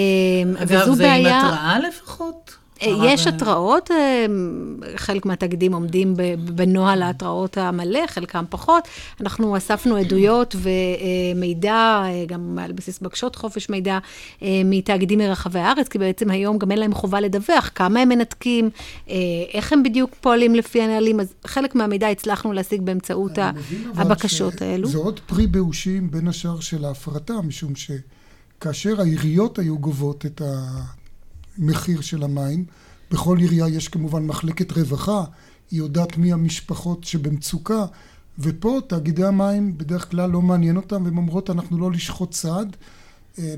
אגב, 0.56 0.92
זה 0.94 1.02
בעיה... 1.02 1.40
עם 1.40 1.46
התראה 1.46 1.78
לפחות? 1.78 2.56
אה, 2.82 2.92
יש 3.04 3.26
התראות, 3.26 3.90
אה, 3.90 4.26
חלק 4.96 5.26
מהתאגידים 5.26 5.74
עומדים 5.74 6.14
בנוהל 6.38 7.02
ההתראות 7.02 7.58
המלא, 7.58 8.06
חלקם 8.06 8.44
פחות. 8.50 8.88
אנחנו 9.20 9.56
אספנו 9.56 9.96
עדויות 9.96 10.56
ומידע, 10.56 12.02
אה, 12.04 12.24
גם 12.26 12.58
על 12.62 12.72
בסיס 12.72 12.98
בקשות 12.98 13.36
חופש 13.36 13.70
מידע, 13.70 13.98
מתאגידים 14.64 15.18
מרחבי 15.18 15.58
הארץ, 15.58 15.88
כי 15.88 15.98
בעצם 15.98 16.30
היום 16.30 16.58
גם 16.58 16.70
אין 16.70 16.78
להם 16.78 16.94
חובה 16.94 17.20
לדווח 17.20 17.70
כמה 17.74 18.00
הם 18.00 18.08
מנתקים, 18.08 18.70
איך 19.52 19.72
הם 19.72 19.82
בדיוק 19.82 20.14
פועלים 20.20 20.54
לפי 20.54 20.82
הנהלים, 20.82 21.20
אז 21.20 21.34
חלק 21.46 21.74
מהמידע 21.74 22.08
הצלחנו 22.08 22.52
להשיג 22.52 22.80
באמצעות 22.82 23.38
הבקשות 23.94 24.62
האלו. 24.62 24.88
זה 24.88 24.98
עוד 24.98 25.20
פרי 25.26 25.46
באושים 25.46 26.10
בין 26.10 26.28
השאר 26.28 26.60
של 26.60 26.84
ההפרטה, 26.84 27.34
משום 27.42 27.76
ש... 27.76 27.90
כאשר 28.60 29.00
העיריות 29.00 29.58
היו 29.58 29.78
גובות 29.78 30.26
את 30.26 30.42
המחיר 31.58 32.00
של 32.00 32.22
המים, 32.22 32.64
בכל 33.10 33.38
עירייה 33.38 33.68
יש 33.68 33.88
כמובן 33.88 34.26
מחלקת 34.26 34.72
רווחה, 34.72 35.24
היא 35.70 35.78
יודעת 35.78 36.16
מי 36.16 36.32
המשפחות 36.32 37.04
שבמצוקה, 37.04 37.86
ופה 38.38 38.80
תאגידי 38.88 39.24
המים 39.24 39.78
בדרך 39.78 40.10
כלל 40.10 40.30
לא 40.30 40.42
מעניין 40.42 40.76
אותם, 40.76 41.04
והן 41.04 41.16
אומרות 41.16 41.50
אנחנו 41.50 41.78
לא 41.78 41.90
לשחוט 41.90 42.30
צעד, 42.30 42.76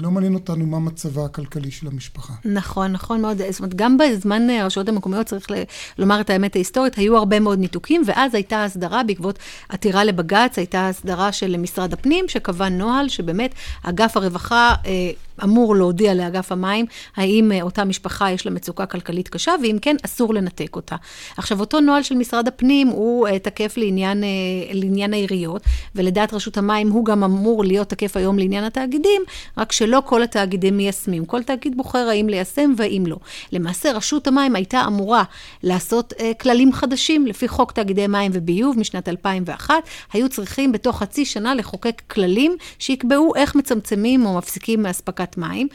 לא 0.00 0.10
מעניין 0.10 0.34
אותנו 0.34 0.66
מה 0.66 0.78
מצבה 0.78 1.24
הכלכלי 1.24 1.70
של 1.70 1.86
המשפחה. 1.86 2.32
נכון, 2.44 2.92
נכון 2.92 3.22
מאוד. 3.22 3.38
זאת 3.50 3.60
אומרת, 3.60 3.74
גם 3.74 3.98
בזמן 3.98 4.50
אה, 4.50 4.62
הרשויות 4.62 4.88
המקומיות, 4.88 5.26
צריך 5.26 5.46
לומר 5.98 6.20
את 6.20 6.30
האמת 6.30 6.56
ההיסטורית, 6.56 6.94
היו 6.94 7.16
הרבה 7.16 7.40
מאוד 7.40 7.58
ניתוקים, 7.58 8.02
ואז 8.06 8.34
הייתה 8.34 8.64
הסדרה 8.64 9.02
בעקבות 9.02 9.38
עתירה 9.68 10.04
לבג"ץ, 10.04 10.58
הייתה 10.58 10.88
הסדרה 10.88 11.32
של 11.32 11.56
משרד 11.56 11.92
הפנים, 11.92 12.28
שקבע 12.28 12.68
נוהל 12.68 13.08
שבאמת 13.08 13.54
אגף 13.82 14.16
הרווחה 14.16 14.74
אה, 14.86 15.10
אמור 15.44 15.76
להודיע 15.76 16.14
לאגף 16.14 16.52
המים 16.52 16.86
האם 17.16 17.52
אה, 17.52 17.62
אותה 17.62 17.84
משפחה 17.84 18.30
יש 18.30 18.46
לה 18.46 18.52
מצוקה 18.52 18.86
כלכלית 18.86 19.28
קשה, 19.28 19.54
ואם 19.62 19.76
כן, 19.82 19.96
אסור 20.04 20.34
לנתק 20.34 20.76
אותה. 20.76 20.96
עכשיו, 21.36 21.60
אותו 21.60 21.80
נוהל 21.80 22.02
של 22.02 22.14
משרד 22.14 22.48
הפנים 22.48 22.88
הוא 22.88 23.28
uh, 23.28 23.38
תקף 23.38 23.76
לעניין, 23.76 24.22
uh, 24.22 24.26
לעניין 24.72 25.12
העיריות, 25.12 25.62
ולדעת 25.94 26.34
רשות 26.34 26.56
המים 26.58 26.90
הוא 26.90 27.04
גם 27.04 27.24
אמור 27.24 27.64
להיות 27.64 27.88
תקף 27.88 28.16
היום 28.16 28.38
לעניין 28.38 28.64
התאגידים, 28.64 29.22
רק 29.58 29.72
שלא 29.72 30.02
כל 30.06 30.22
התאגידים 30.22 30.76
מיישמים. 30.76 31.24
כל 31.24 31.42
תאגיד 31.42 31.76
בוחר 31.76 32.08
האם 32.08 32.28
ליישם 32.28 32.72
והאם 32.76 33.04
לא. 33.06 33.16
למעשה, 33.52 33.92
רשות 33.92 34.26
המים 34.26 34.56
הייתה 34.56 34.84
אמורה 34.86 35.22
לעשות 35.62 36.12
כללים 36.40 36.72
חדשים 36.72 37.26
לפי 37.26 37.48
חוק 37.48 37.72
תאגידי 37.72 38.06
מים 38.06 38.30
וביוב 38.34 38.78
משנת 38.78 39.08
2001. 39.08 39.74
היו 40.12 40.28
צריכים 40.28 40.72
בתוך 40.72 40.98
חצי 40.98 41.24
שנה 41.24 41.54
לחוקק 41.54 42.02
כללים 42.06 42.56
שיקבעו 42.78 43.34
איך 43.36 43.54
מצמצמים 43.54 44.26
או 44.26 44.38
מפסיקים 44.38 44.82
מאספקת 44.82 45.27
מים. 45.36 45.68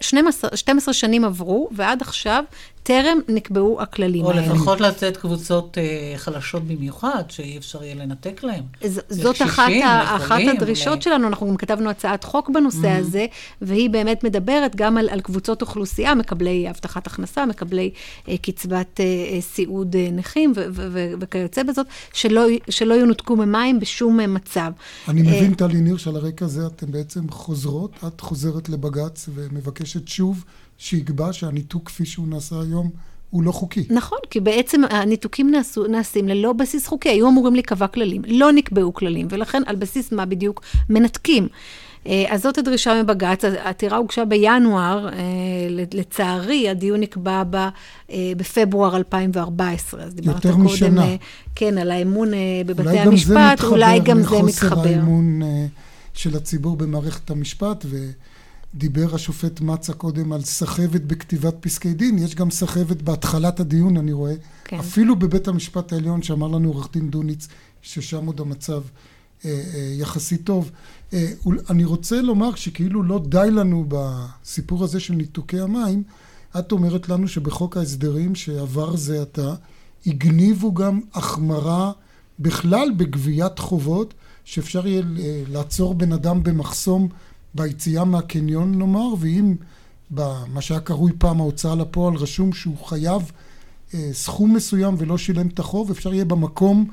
12, 0.00 0.50
12 0.56 0.94
שנים 0.94 1.24
עברו, 1.24 1.68
ועד 1.72 2.02
עכשיו 2.02 2.44
טרם 2.82 3.18
נקבעו 3.28 3.82
הכללים 3.82 4.26
האלה. 4.26 4.48
או 4.48 4.54
לפחות 4.54 4.80
לתת 4.80 5.16
קבוצות 5.16 5.78
אה, 5.78 6.14
חלשות 6.16 6.64
במיוחד, 6.64 7.22
שאי 7.28 7.58
אפשר 7.58 7.84
יהיה 7.84 7.94
לנתק 7.94 8.42
להם. 8.42 8.64
ז, 8.86 9.00
זאת 9.08 9.42
אחת, 9.42 9.70
ה, 9.84 10.16
אחת 10.16 10.40
הדרישות 10.56 10.98
ל... 10.98 11.00
שלנו, 11.00 11.28
אנחנו 11.28 11.48
גם 11.48 11.56
כתבנו 11.56 11.90
הצעת 11.90 12.24
חוק 12.24 12.50
בנושא 12.50 12.96
mm-hmm. 12.96 13.00
הזה, 13.00 13.26
והיא 13.62 13.90
באמת 13.90 14.24
מדברת 14.24 14.76
גם 14.76 14.98
על, 14.98 15.08
על 15.08 15.20
קבוצות 15.20 15.62
אוכלוסייה, 15.62 16.14
מקבלי 16.14 16.68
הבטחת 16.68 17.06
הכנסה, 17.06 17.46
מקבלי 17.46 17.90
אה, 18.28 18.36
קצבת 18.36 19.00
אה, 19.00 19.40
סיעוד 19.40 19.96
אה, 19.96 20.08
נכים 20.12 20.52
ו- 20.56 20.64
ו- 20.70 20.88
ו- 20.92 21.12
וכיוצא 21.20 21.62
בזאת, 21.62 21.86
שלא, 22.12 22.42
שלא 22.70 22.94
ינותקו 22.94 23.36
ממים 23.36 23.80
בשום 23.80 24.20
אה, 24.20 24.26
מצב. 24.26 24.72
אני 25.08 25.20
אה, 25.20 25.26
מבין, 25.26 25.54
טלי 25.54 25.80
ניר, 25.80 25.96
שעל 25.96 26.16
הרקע 26.16 26.44
הזה 26.44 26.66
אתם 26.66 26.92
בעצם 26.92 27.30
חוזרות, 27.30 27.92
את 28.06 28.20
חוזרת 28.20 28.68
לבג"ץ 28.68 29.28
ומבקשת 29.34 30.08
שוב. 30.08 30.44
שיקבע 30.82 31.32
שהניתוק 31.32 31.86
כפי 31.86 32.04
שהוא 32.04 32.28
נעשה 32.28 32.56
היום 32.60 32.90
הוא 33.30 33.42
לא 33.42 33.52
חוקי. 33.52 33.84
נכון, 33.90 34.18
כי 34.30 34.40
בעצם 34.40 34.82
הניתוקים 34.90 35.50
נעשו, 35.50 35.86
נעשים 35.86 36.28
ללא 36.28 36.52
בסיס 36.52 36.86
חוקי, 36.86 37.08
היו 37.08 37.28
אמורים 37.28 37.54
להיקבע 37.54 37.86
כללים, 37.86 38.22
לא 38.26 38.52
נקבעו 38.52 38.94
כללים, 38.94 39.26
ולכן 39.30 39.62
על 39.66 39.76
בסיס 39.76 40.12
מה 40.12 40.24
בדיוק 40.24 40.60
מנתקים. 40.90 41.48
אה, 42.06 42.24
אז 42.28 42.42
זאת 42.42 42.58
הדרישה 42.58 43.02
מבג"ץ, 43.02 43.44
העתירה 43.44 43.96
הוגשה 43.96 44.24
בינואר, 44.24 45.08
אה, 45.08 45.12
לצערי 45.70 46.68
הדיון 46.68 47.00
נקבע 47.00 47.44
בה 47.44 47.68
אה, 48.10 48.32
בפברואר 48.36 48.96
2014. 48.96 50.02
אז 50.02 50.14
דיברת 50.14 50.44
יותר 50.44 50.56
משנה. 50.56 51.06
כן, 51.54 51.78
על 51.78 51.90
האמון 51.90 52.30
בבתי 52.66 52.98
המשפט, 52.98 53.64
אולי 53.64 54.00
גם 54.00 54.22
זה 54.22 54.42
מתחבר. 54.42 54.76
מחוסר 54.76 54.88
האמון 54.88 55.40
של 56.14 56.36
הציבור 56.36 56.76
במערכת 56.76 57.30
המשפט, 57.30 57.84
ו... 57.88 57.96
דיבר 58.74 59.14
השופט 59.14 59.60
מצה 59.60 59.92
קודם 59.92 60.32
על 60.32 60.42
סחבת 60.42 61.00
בכתיבת 61.00 61.54
פסקי 61.60 61.94
דין, 61.94 62.18
יש 62.18 62.34
גם 62.34 62.50
סחבת 62.50 63.02
בהתחלת 63.02 63.60
הדיון, 63.60 63.96
אני 63.96 64.12
רואה. 64.12 64.34
כן. 64.64 64.78
אפילו 64.78 65.16
בבית 65.16 65.48
המשפט 65.48 65.92
העליון, 65.92 66.22
שאמר 66.22 66.48
לנו 66.48 66.68
עורך 66.68 66.88
דין 66.92 67.10
דוניץ, 67.10 67.48
ששם 67.82 68.26
עוד 68.26 68.40
המצב 68.40 68.82
אה, 69.44 69.50
אה, 69.50 69.94
יחסית 69.98 70.44
טוב. 70.44 70.70
אה, 71.12 71.32
אני 71.70 71.84
רוצה 71.84 72.22
לומר 72.22 72.54
שכאילו 72.54 73.02
לא 73.02 73.20
די 73.28 73.48
לנו 73.50 73.84
בסיפור 73.88 74.84
הזה 74.84 75.00
של 75.00 75.14
ניתוקי 75.14 75.60
המים, 75.60 76.02
את 76.58 76.72
אומרת 76.72 77.08
לנו 77.08 77.28
שבחוק 77.28 77.76
ההסדרים 77.76 78.34
שעבר 78.34 78.96
זה 78.96 79.22
עתה, 79.22 79.54
הגניבו 80.06 80.74
גם 80.74 81.00
החמרה 81.14 81.92
בכלל 82.38 82.88
בגביית 82.96 83.58
חובות, 83.58 84.14
שאפשר 84.44 84.86
יהיה 84.86 85.02
אה, 85.18 85.42
לעצור 85.48 85.94
בן 85.94 86.12
אדם 86.12 86.42
במחסום 86.42 87.08
ביציאה 87.54 88.04
מהקניון 88.04 88.78
נאמר, 88.78 89.14
ואם 89.18 89.54
במה 90.10 90.60
שהיה 90.60 90.80
קרוי 90.80 91.12
פעם 91.18 91.40
ההוצאה 91.40 91.74
לפועל 91.74 92.14
רשום 92.14 92.52
שהוא 92.52 92.86
חייב 92.86 93.32
אה, 93.94 94.08
סכום 94.12 94.54
מסוים 94.54 94.94
ולא 94.98 95.18
שילם 95.18 95.46
את 95.46 95.58
החוב, 95.58 95.90
אפשר 95.90 96.14
יהיה 96.14 96.24
במקום 96.24 96.90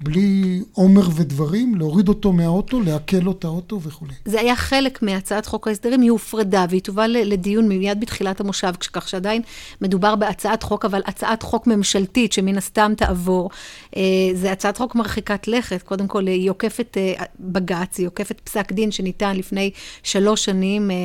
בלי 0.00 0.62
עומר 0.72 1.08
ודברים, 1.14 1.74
להוריד 1.74 2.08
אותו 2.08 2.32
מהאוטו, 2.32 2.80
לעכל 2.80 3.16
לו 3.16 3.32
את 3.32 3.44
האוטו 3.44 3.82
וכולי. 3.82 4.12
זה 4.24 4.40
היה 4.40 4.56
חלק 4.56 5.02
מהצעת 5.02 5.46
חוק 5.46 5.68
ההסדרים, 5.68 6.00
היא 6.00 6.10
הופרדה 6.10 6.66
והיא 6.68 6.82
תובא 6.82 7.06
לדיון 7.06 7.68
מיד 7.68 8.00
בתחילת 8.00 8.40
המושב, 8.40 8.72
כך 8.92 9.08
שעדיין 9.08 9.42
מדובר 9.80 10.16
בהצעת 10.16 10.62
חוק, 10.62 10.84
אבל 10.84 11.02
הצעת 11.06 11.42
חוק 11.42 11.66
ממשלתית 11.66 12.32
שמן 12.32 12.58
הסתם 12.58 12.92
תעבור. 12.96 13.50
אה, 13.96 14.02
זו 14.34 14.48
הצעת 14.48 14.76
חוק 14.76 14.94
מרחיקת 14.94 15.48
לכת, 15.48 15.82
קודם 15.82 16.06
כל 16.06 16.26
היא 16.26 16.50
עוקפת 16.50 16.96
אה, 16.96 17.24
בג"ץ, 17.40 17.98
היא 17.98 18.06
עוקפת 18.06 18.40
פסק 18.40 18.72
דין 18.72 18.90
שניתן 18.90 19.36
לפני 19.36 19.70
שלוש 20.02 20.44
שנים 20.44 20.90
אה, 20.90 20.96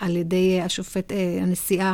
על 0.00 0.16
ידי 0.16 0.60
השופט, 0.60 1.12
הנשיאה 1.42 1.92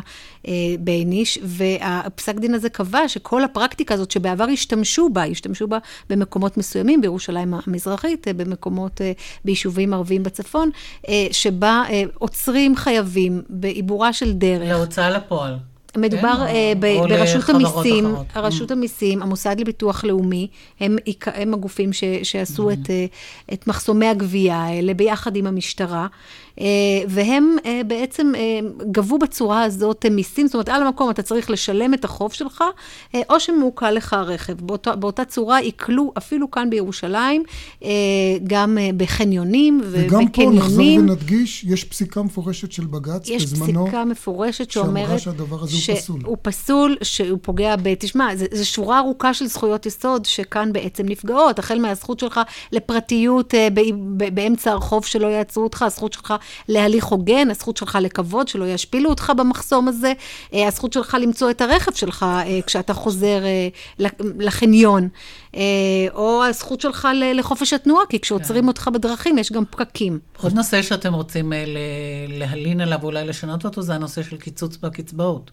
בייניש, 0.80 1.38
והפסק 1.42 2.34
דין 2.34 2.54
הזה 2.54 2.68
קבע 2.68 3.08
שכל 3.08 3.44
הפרקטיקה 3.44 3.94
הזאת 3.94 4.10
שבעבר 4.10 4.44
השתמשו 4.44 5.08
בה, 5.12 5.24
השתמשו 5.24 5.68
בה 5.68 5.78
במקומות 6.10 6.43
במקומות 6.44 6.56
מסוימים, 6.56 7.00
בירושלים 7.00 7.54
המזרחית, 7.66 8.28
אה, 8.28 8.32
במקומות, 8.32 9.00
אה, 9.00 9.12
ביישובים 9.44 9.94
ערביים 9.94 10.22
בצפון, 10.22 10.70
אה, 11.08 11.26
שבה 11.32 11.84
עוצרים 12.18 12.76
חייבים 12.76 13.42
בעיבורה 13.48 14.12
של 14.12 14.32
דרך. 14.32 14.68
להוצאה 14.68 15.10
לפועל. 15.10 15.56
מדובר 15.96 16.34
כן, 16.36 16.52
uh, 16.52 16.78
ב- 16.78 17.08
ברשות 17.08 17.48
המיסים. 17.48 18.14
הרשות 18.34 18.70
mm. 18.70 18.72
המיסים, 18.72 19.22
המוסד 19.22 19.60
לביטוח 19.60 20.04
לאומי, 20.04 20.48
הם, 20.80 20.96
הם 21.26 21.54
הגופים 21.54 21.92
ש, 21.92 22.04
שעשו 22.22 22.70
mm. 22.70 22.72
את, 22.72 22.90
את 23.52 23.66
מחסומי 23.66 24.06
הגבייה 24.06 24.62
האלה 24.62 24.94
ביחד 24.94 25.36
עם 25.36 25.46
המשטרה. 25.46 26.06
והם 27.08 27.56
בעצם 27.86 28.32
גבו 28.90 29.18
בצורה 29.18 29.62
הזאת 29.62 30.06
מיסים, 30.06 30.46
זאת 30.46 30.54
אומרת, 30.54 30.68
על 30.68 30.82
המקום 30.82 31.10
אתה 31.10 31.22
צריך 31.22 31.50
לשלם 31.50 31.94
את 31.94 32.04
החוב 32.04 32.32
שלך, 32.32 32.64
או 33.30 33.40
שמעוקל 33.40 33.90
לך 33.90 34.12
הרכב. 34.12 34.52
באותה, 34.60 34.96
באותה 34.96 35.24
צורה 35.24 35.58
עיקלו, 35.58 36.12
אפילו 36.18 36.50
כאן 36.50 36.70
בירושלים, 36.70 37.42
גם 38.46 38.78
בחניונים 38.96 39.80
ובקניונים. 39.84 40.28
וגם 40.28 40.28
פה 40.28 40.50
נחזור 40.50 40.84
ונדגיש, 40.98 41.64
יש 41.64 41.84
פסיקה 41.84 42.22
מפורשת 42.22 42.72
של 42.72 42.84
בג"ץ 42.84 43.30
בזמנו. 43.30 43.36
יש 43.36 43.46
פסיקה 43.46 44.04
מפורשת 44.04 44.70
שאומרת... 44.70 45.20
שהדבר 45.20 45.62
הזה 45.62 45.76
הוא 45.76 45.96
פסול. 45.96 46.20
שהוא 46.20 46.36
פסול, 46.42 46.96
שהוא 47.02 47.38
פוגע 47.42 47.76
ב... 47.76 47.94
תשמע, 47.94 48.28
זו 48.52 48.68
שורה 48.68 48.98
ארוכה 48.98 49.34
של 49.34 49.46
זכויות 49.46 49.86
יסוד 49.86 50.24
שכאן 50.24 50.72
בעצם 50.72 51.06
נפגעות, 51.08 51.58
החל 51.58 51.78
מהזכות 51.78 52.20
שלך 52.20 52.40
לפרטיות 52.72 53.54
אה, 53.54 53.68
באמצע 54.34 54.70
הרחוב 54.70 55.04
שלא 55.04 55.26
יעצרו 55.26 55.64
אותך, 55.64 55.82
הזכות 55.82 56.12
שלך 56.12 56.34
להליך 56.68 57.04
הוגן, 57.04 57.50
הזכות 57.50 57.76
שלך 57.76 57.98
לכבוד, 58.00 58.48
שלא 58.48 58.64
ישפילו 58.64 59.10
אותך 59.10 59.32
במחסום 59.36 59.88
הזה, 59.88 60.12
אה, 60.54 60.68
הזכות 60.68 60.92
שלך 60.92 61.16
למצוא 61.20 61.50
את 61.50 61.60
הרכב 61.60 61.92
שלך 61.92 62.22
אה, 62.22 62.60
כשאתה 62.66 62.94
חוזר 62.94 63.38
לחניון. 64.38 65.08
או 66.14 66.44
הזכות 66.44 66.80
שלך 66.80 67.08
לחופש 67.34 67.72
התנועה, 67.72 68.06
כי 68.08 68.20
כשעוצרים 68.20 68.62
כן. 68.62 68.68
אותך 68.68 68.90
בדרכים 68.94 69.38
יש 69.38 69.52
גם 69.52 69.64
פקקים. 69.70 70.18
עוד 70.42 70.52
נושא 70.52 70.82
שאתם 70.82 71.14
רוצים 71.14 71.52
להלין 72.28 72.80
עליו, 72.80 72.98
אולי 73.02 73.24
לשנות 73.26 73.64
אותו, 73.64 73.82
זה 73.82 73.94
הנושא 73.94 74.22
של 74.22 74.36
קיצוץ 74.36 74.76
בקצבאות. 74.76 75.50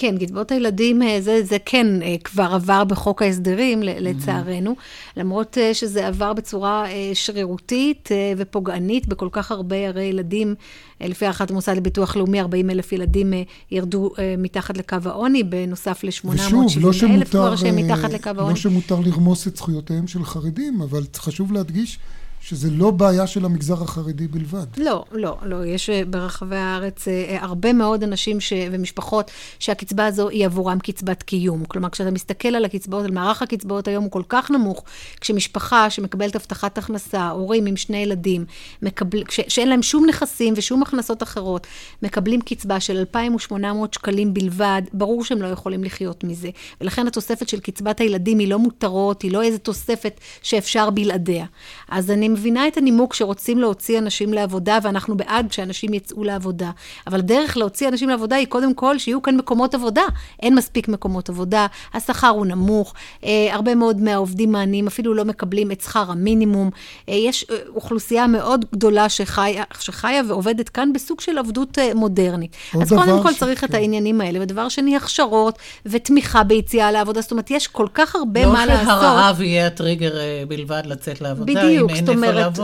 כן, 0.00 0.18
קצבאות 0.18 0.52
הילדים 0.52 1.02
אה, 1.02 1.20
זה, 1.20 1.44
זה 1.44 1.56
כן 1.64 2.02
אה, 2.02 2.16
כבר 2.24 2.48
עבר 2.52 2.84
בחוק 2.84 3.22
ההסדרים, 3.22 3.82
לצערנו, 3.82 4.70
mm-hmm. 4.70 5.20
למרות 5.20 5.58
אה, 5.58 5.74
שזה 5.74 6.06
עבר 6.06 6.32
בצורה 6.32 6.86
שרירותית 7.14 8.08
ופוגענית 8.36 9.06
בכל 9.06 9.28
כך 9.32 9.50
הרבה, 9.50 9.88
הרי 9.88 10.02
ילדים, 10.02 10.54
לפי 11.00 11.24
הערכת 11.24 11.50
המוסד 11.50 11.76
לביטוח 11.76 12.16
לאומי, 12.16 12.40
40 12.40 12.70
אלף 12.70 12.92
ילדים 12.92 13.32
ירדו 13.70 14.10
מתחת 14.38 14.76
לקו 14.76 14.96
העוני, 15.04 15.42
בנוסף 15.42 16.04
ל-870 16.04 16.54
לא 16.80 16.90
אלף 17.14 17.30
כבר 17.30 17.56
שהם 17.56 17.76
מתחת 17.76 18.12
לקו 18.12 18.30
העוני. 18.36 18.50
לא 18.50 18.56
שמותר 18.56 19.00
לרמוס 19.00 19.48
את 19.48 19.56
זכויותיהם 19.56 20.06
של 20.06 20.24
חרדים, 20.24 20.82
אבל 20.82 21.02
חשוב 21.16 21.52
להדגיש 21.52 21.98
שזה 22.40 22.70
לא 22.70 22.90
בעיה 22.90 23.26
של 23.26 23.44
המגזר 23.44 23.82
החרדי 23.82 24.28
בלבד. 24.28 24.66
לא, 24.76 25.04
לא, 25.12 25.36
לא. 25.42 25.66
יש 25.66 25.90
אה, 25.90 26.02
ברחבי 26.06 26.56
הארץ 26.56 27.08
אה, 27.08 27.38
הרבה 27.40 27.72
מאוד 27.72 28.02
אנשים 28.02 28.40
ש... 28.40 28.52
ומשפחות 28.72 29.30
שהקצבה 29.58 30.06
הזו 30.06 30.28
היא 30.28 30.46
עבורם 30.46 30.78
קצבת 30.78 31.22
קיום. 31.22 31.64
כלומר, 31.64 31.88
כשאתה 31.88 32.10
מסתכל 32.10 32.48
על 32.48 32.64
הקצבאות, 32.64 33.04
על 33.04 33.10
מערך 33.10 33.42
הקצבאות 33.42 33.88
היום 33.88 34.04
הוא 34.04 34.10
כל 34.10 34.22
כך 34.28 34.50
נמוך, 34.50 34.84
כשמשפחה 35.20 35.90
שמקבלת 35.90 36.36
הבטחת 36.36 36.78
הכנסה, 36.78 37.28
הורים 37.28 37.66
עם 37.66 37.76
שני 37.76 37.96
ילדים, 37.96 38.44
מקבל... 38.82 39.24
כש... 39.24 39.40
שאין 39.48 39.68
להם 39.68 39.82
שום 39.82 40.06
נכסים 40.06 40.54
ושום 40.56 40.82
הכנסות 40.82 41.22
אחרות, 41.22 41.66
מקבלים 42.02 42.40
קצבה 42.40 42.80
של 42.80 42.96
2,800 42.96 43.94
שקלים 43.94 44.34
בלבד, 44.34 44.82
ברור 44.92 45.24
שהם 45.24 45.42
לא 45.42 45.46
יכולים 45.46 45.84
לחיות 45.84 46.24
מזה. 46.24 46.50
ולכן 46.80 47.06
התוספת 47.06 47.48
של 47.48 47.60
קצבת 47.60 48.00
הילדים 48.00 48.38
היא 48.38 48.48
לא 48.48 48.58
מותרות, 48.58 49.22
היא 49.22 49.32
לא 49.32 49.42
איזו 49.42 49.58
תוספת 49.58 50.20
שאפשר 50.42 50.90
בלעדיה. 50.90 51.46
אז 51.88 52.10
אני 52.10 52.29
מבינה 52.32 52.68
את 52.68 52.76
הנימוק 52.76 53.14
שרוצים 53.14 53.58
להוציא 53.58 53.98
אנשים 53.98 54.34
לעבודה, 54.34 54.78
ואנחנו 54.82 55.16
בעד 55.16 55.52
שאנשים 55.52 55.94
יצאו 55.94 56.24
לעבודה. 56.24 56.70
אבל 57.06 57.18
הדרך 57.18 57.56
להוציא 57.56 57.88
אנשים 57.88 58.08
לעבודה 58.08 58.36
היא 58.36 58.46
קודם 58.46 58.74
כל 58.74 58.98
שיהיו 58.98 59.22
כאן 59.22 59.36
מקומות 59.36 59.74
עבודה. 59.74 60.02
אין 60.42 60.54
מספיק 60.54 60.88
מקומות 60.88 61.28
עבודה, 61.28 61.66
השכר 61.94 62.28
הוא 62.28 62.46
נמוך, 62.46 62.94
אה, 63.24 63.48
הרבה 63.52 63.74
מאוד 63.74 64.00
מהעובדים 64.00 64.52
מעניים 64.52 64.86
אפילו 64.86 65.14
לא 65.14 65.24
מקבלים 65.24 65.72
את 65.72 65.80
שכר 65.80 66.10
המינימום. 66.10 66.70
אה, 67.08 67.14
יש 67.14 67.46
אה, 67.50 67.56
אוכלוסייה 67.74 68.26
מאוד 68.26 68.64
גדולה 68.72 69.08
שחיה, 69.08 69.64
שחיה 69.80 70.22
ועובדת 70.28 70.68
כאן 70.68 70.92
בסוג 70.92 71.20
של 71.20 71.38
עבדות 71.38 71.78
אה, 71.78 71.94
מודרנית. 71.94 72.56
אז 72.82 72.92
קודם 72.92 73.22
כל 73.22 73.32
ש... 73.32 73.38
צריך 73.38 73.60
כן. 73.60 73.66
את 73.66 73.74
העניינים 73.74 74.20
האלה. 74.20 74.38
ודבר 74.42 74.68
שני, 74.68 74.96
הכשרות 74.96 75.58
ותמיכה 75.86 76.42
ביציאה 76.42 76.92
לעבודה. 76.92 77.20
זאת 77.20 77.30
אומרת, 77.30 77.50
יש 77.50 77.66
כל 77.66 77.86
כך 77.94 78.16
הרבה 78.16 78.46
לא 78.46 78.52
מה 78.52 78.66
לעשות. 78.66 78.86
לא 78.86 79.00
שהרעב 79.00 79.40
יהיה 79.40 79.66
הטריגר 79.66 80.20
אה, 80.20 80.42
בלבד 80.48 80.82
לצאת 80.86 81.20
לעבודה, 81.20 81.52
בדיוק, 81.52 81.90
אם 81.90 81.96
אין 81.96 82.19
אומרת, 82.24 82.58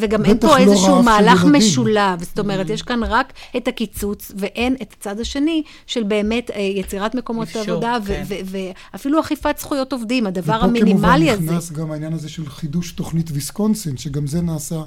וגם 0.00 0.24
אין 0.24 0.38
פה 0.38 0.46
לא 0.46 0.56
איזשהו 0.56 1.02
מהלך 1.02 1.44
משולב, 1.44 2.24
זאת 2.24 2.38
אומרת, 2.38 2.70
יש 2.70 2.82
כאן 2.82 3.04
רק 3.04 3.32
את 3.56 3.68
הקיצוץ, 3.68 4.32
ואין 4.36 4.76
את 4.82 4.94
הצד 4.98 5.20
השני 5.20 5.62
של 5.86 6.02
באמת 6.02 6.50
אה, 6.50 6.60
יצירת 6.60 7.14
מקומות 7.14 7.48
עבודה, 7.56 7.98
כן. 8.06 8.22
ואפילו 8.44 9.20
אכיפת 9.20 9.58
זכויות 9.58 9.92
עובדים, 9.92 10.26
הדבר 10.26 10.54
המינימלי 10.54 11.30
הזה. 11.30 11.42
ופה 11.42 11.46
כמובן 11.46 11.56
נכנס 11.56 11.72
גם 11.72 11.90
העניין 11.90 12.12
הזה 12.12 12.28
של 12.28 12.48
חידוש 12.48 12.92
תוכנית 12.92 13.30
ויסקונסין, 13.32 13.96
שגם 13.96 14.26
זה 14.26 14.40
נעשה 14.42 14.82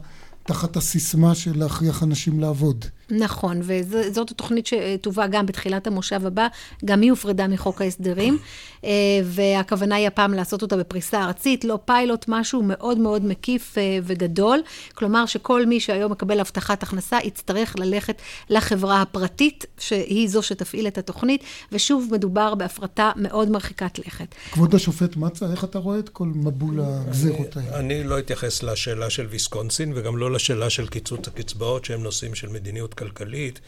תחת 0.49 0.77
הסיסמה 0.77 1.35
של 1.35 1.59
להכריח 1.59 2.03
אנשים 2.03 2.39
לעבוד. 2.39 2.85
נכון, 3.11 3.61
וזאת 3.63 4.31
התוכנית 4.31 4.67
שתובא 4.67 5.27
גם 5.27 5.45
בתחילת 5.45 5.87
המושב 5.87 6.25
הבא, 6.25 6.47
גם 6.85 7.01
היא 7.01 7.11
הופרדה 7.11 7.47
מחוק 7.47 7.81
ההסדרים, 7.81 8.37
אה, 8.83 8.89
והכוונה 9.23 9.95
היא 9.95 10.07
הפעם 10.07 10.33
לעשות 10.33 10.61
אותה 10.61 10.77
בפריסה 10.77 11.23
ארצית, 11.23 11.63
לא 11.63 11.79
פיילוט, 11.85 12.25
משהו 12.27 12.63
מאוד 12.63 12.97
מאוד 12.97 13.25
מקיף 13.25 13.77
אה, 13.77 13.99
וגדול. 14.03 14.59
כלומר, 14.93 15.25
שכל 15.25 15.65
מי 15.65 15.79
שהיום 15.79 16.11
מקבל 16.11 16.39
הבטחת 16.39 16.83
הכנסה 16.83 17.17
יצטרך 17.23 17.75
ללכת 17.79 18.21
לחברה 18.49 19.01
הפרטית, 19.01 19.65
שהיא 19.77 20.29
זו 20.29 20.41
שתפעיל 20.41 20.87
את 20.87 20.97
התוכנית, 20.97 21.43
ושוב, 21.71 22.09
מדובר 22.11 22.55
בהפרטה 22.55 23.11
מאוד 23.15 23.49
מרחיקת 23.49 23.99
לכת. 23.99 24.35
כבוד 24.51 24.75
השופט 24.75 25.15
מצה, 25.15 25.51
איך 25.51 25.63
אתה 25.63 25.79
רואה 25.79 25.99
את 25.99 26.09
כל 26.09 26.27
מבול 26.35 26.79
הגזירות 26.83 27.57
האלה? 27.57 27.79
אני 27.79 28.03
לא 28.03 28.19
אתייחס 28.19 28.63
לשאלה 28.63 29.09
של 29.09 29.25
ויסקונסין, 29.25 29.93
וגם 29.95 30.17
לא 30.17 30.31
לשאלה 30.39 30.69
של 30.69 30.87
קיצוץ 30.87 31.27
הקצבאות, 31.27 31.85
שהם 31.85 32.03
נושאים 32.03 32.35
של 32.35 32.49
מדיניות 32.49 32.93
כלכלית, 32.93 33.59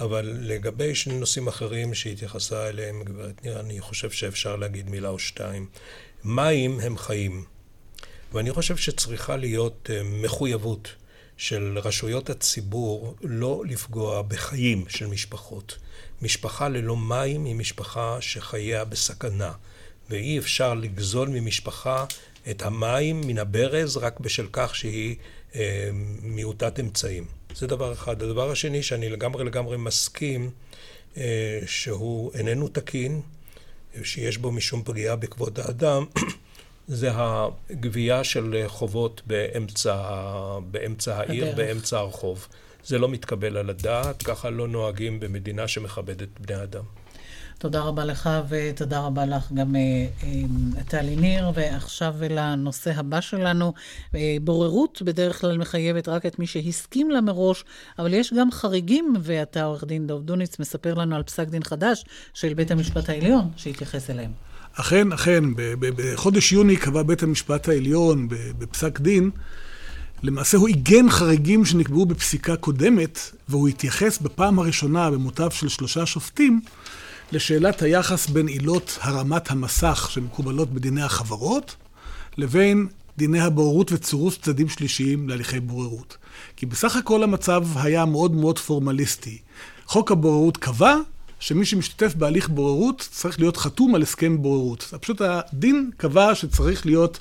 אבל 0.00 0.36
לגבי 0.40 0.94
שני 0.94 1.18
נושאים 1.18 1.48
אחרים 1.48 1.94
שהתייחסה 1.94 2.68
אליהם 2.68 3.02
גברת 3.04 3.44
ניר, 3.44 3.60
אני 3.60 3.80
חושב 3.80 4.10
שאפשר 4.10 4.56
להגיד 4.56 4.90
מילה 4.90 5.08
או 5.08 5.18
שתיים. 5.18 5.66
מים 6.24 6.80
הם 6.80 6.98
חיים, 6.98 7.44
ואני 8.32 8.52
חושב 8.52 8.76
שצריכה 8.76 9.36
להיות 9.36 9.90
אה, 9.92 10.02
מחויבות 10.02 10.88
של 11.36 11.78
רשויות 11.82 12.30
הציבור 12.30 13.16
לא 13.22 13.62
לפגוע 13.66 14.22
בחיים 14.22 14.84
של 14.88 15.06
משפחות. 15.06 15.78
משפחה 16.22 16.68
ללא 16.68 16.96
מים 16.96 17.44
היא 17.44 17.54
משפחה 17.54 18.16
שחייה 18.20 18.84
בסכנה, 18.84 19.52
ואי 20.10 20.38
אפשר 20.38 20.74
לגזול 20.74 21.28
ממשפחה 21.28 22.04
את 22.50 22.62
המים 22.62 23.20
מן 23.20 23.38
הברז 23.38 23.96
רק 23.96 24.20
בשל 24.20 24.46
כך 24.52 24.76
שהיא 24.76 25.16
אה, 25.54 25.90
מיעוטת 26.22 26.80
אמצעים. 26.80 27.24
זה 27.54 27.66
דבר 27.66 27.92
אחד. 27.92 28.22
הדבר 28.22 28.50
השני, 28.50 28.82
שאני 28.82 29.08
לגמרי 29.08 29.44
לגמרי 29.44 29.76
מסכים, 29.76 30.50
אה, 31.16 31.60
שהוא 31.66 32.32
איננו 32.34 32.68
תקין, 32.68 33.20
שיש 34.02 34.38
בו 34.38 34.52
משום 34.52 34.82
פגיעה 34.84 35.16
בכבוד 35.16 35.60
האדם, 35.60 36.04
זה 36.88 37.10
הגבייה 37.14 38.24
של 38.24 38.64
חובות 38.66 39.22
באמצע, 39.26 39.96
באמצע 40.70 41.16
העיר, 41.16 41.44
הדרך. 41.44 41.56
באמצע 41.56 41.98
הרחוב. 41.98 42.46
זה 42.84 42.98
לא 42.98 43.08
מתקבל 43.08 43.56
על 43.56 43.70
הדעת, 43.70 44.22
ככה 44.22 44.50
לא 44.50 44.68
נוהגים 44.68 45.20
במדינה 45.20 45.68
שמכבדת 45.68 46.28
בני 46.40 46.62
אדם. 46.62 46.84
תודה 47.60 47.80
רבה 47.80 48.04
לך 48.04 48.30
ותודה 48.48 49.00
רבה 49.00 49.26
לך 49.26 49.52
גם 49.52 49.76
אה, 49.76 49.80
אה, 50.22 50.82
טלי 50.88 51.16
ניר. 51.16 51.50
ועכשיו 51.54 52.14
לנושא 52.30 52.92
הבא 52.96 53.20
שלנו. 53.20 53.72
אה, 54.14 54.36
בוררות 54.42 55.02
בדרך 55.02 55.40
כלל 55.40 55.58
מחייבת 55.58 56.08
רק 56.08 56.26
את 56.26 56.38
מי 56.38 56.46
שהסכים 56.46 57.10
לה 57.10 57.20
מראש, 57.20 57.64
אבל 57.98 58.14
יש 58.14 58.32
גם 58.32 58.50
חריגים, 58.50 59.14
ואתה, 59.22 59.64
עורך 59.64 59.84
דין 59.84 60.06
דב 60.06 60.22
דוניץ, 60.22 60.58
מספר 60.58 60.94
לנו 60.94 61.16
על 61.16 61.22
פסק 61.22 61.48
דין 61.48 61.62
חדש 61.62 62.04
של 62.34 62.54
בית 62.54 62.70
המשפט 62.70 63.08
העליון 63.08 63.48
שהתייחס 63.56 64.10
אליהם. 64.10 64.30
אכן, 64.74 65.12
אכן, 65.12 65.44
בחודש 65.80 66.52
יוני 66.52 66.76
קבע 66.76 67.02
בית 67.02 67.22
המשפט 67.22 67.68
העליון 67.68 68.28
בפסק 68.58 69.00
דין, 69.00 69.30
למעשה 70.22 70.58
הוא 70.58 70.68
עיגן 70.68 71.10
חריגים 71.10 71.64
שנקבעו 71.64 72.06
בפסיקה 72.06 72.56
קודמת, 72.56 73.18
והוא 73.48 73.68
התייחס 73.68 74.18
בפעם 74.18 74.58
הראשונה 74.58 75.10
במותיו 75.10 75.50
של 75.50 75.68
שלושה 75.68 76.06
שופטים 76.06 76.60
לשאלת 77.32 77.82
היחס 77.82 78.26
בין 78.26 78.46
עילות 78.48 78.98
הרמת 79.00 79.50
המסך 79.50 80.08
שמקובלות 80.10 80.70
בדיני 80.70 81.02
החברות, 81.02 81.76
לבין 82.36 82.86
דיני 83.18 83.40
הבוררות 83.40 83.92
וצירוס 83.92 84.38
צדדים 84.38 84.68
שלישיים 84.68 85.28
להליכי 85.28 85.60
בוררות. 85.60 86.16
כי 86.56 86.66
בסך 86.66 86.96
הכל 86.96 87.22
המצב 87.22 87.64
היה 87.74 88.04
מאוד 88.04 88.32
מאוד 88.34 88.58
פורמליסטי. 88.58 89.38
חוק 89.86 90.12
הבוררות 90.12 90.56
קבע 90.56 90.96
שמי 91.40 91.64
שמשתתף 91.64 92.14
בהליך 92.14 92.48
בוררות 92.48 93.08
צריך 93.12 93.40
להיות 93.40 93.56
חתום 93.56 93.94
על 93.94 94.02
הסכם 94.02 94.42
בוררות. 94.42 94.94
פשוט 95.00 95.20
הדין 95.20 95.90
קבע 95.96 96.34
שצריך 96.34 96.86
להיות, 96.86 97.18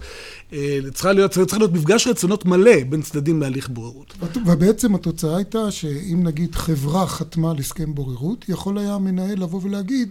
אה, 0.53 0.79
צריך 0.93 1.05
להיות, 1.05 1.31
צריך 1.31 1.57
להיות 1.57 1.73
מפגש 1.73 2.07
רצונות 2.07 2.45
מלא 2.45 2.83
בין 2.89 3.01
צדדים 3.01 3.41
להליך 3.41 3.69
בוררות. 3.69 4.13
ובעצם 4.45 4.95
התוצאה 4.95 5.35
הייתה 5.35 5.71
שאם 5.71 6.23
נגיד 6.23 6.55
חברה 6.55 7.07
חתמה 7.07 7.51
על 7.51 7.57
הסכם 7.57 7.95
בוררות, 7.95 8.49
יכול 8.49 8.77
היה 8.77 8.93
המנהל 8.93 9.39
לבוא 9.39 9.59
ולהגיד, 9.63 10.09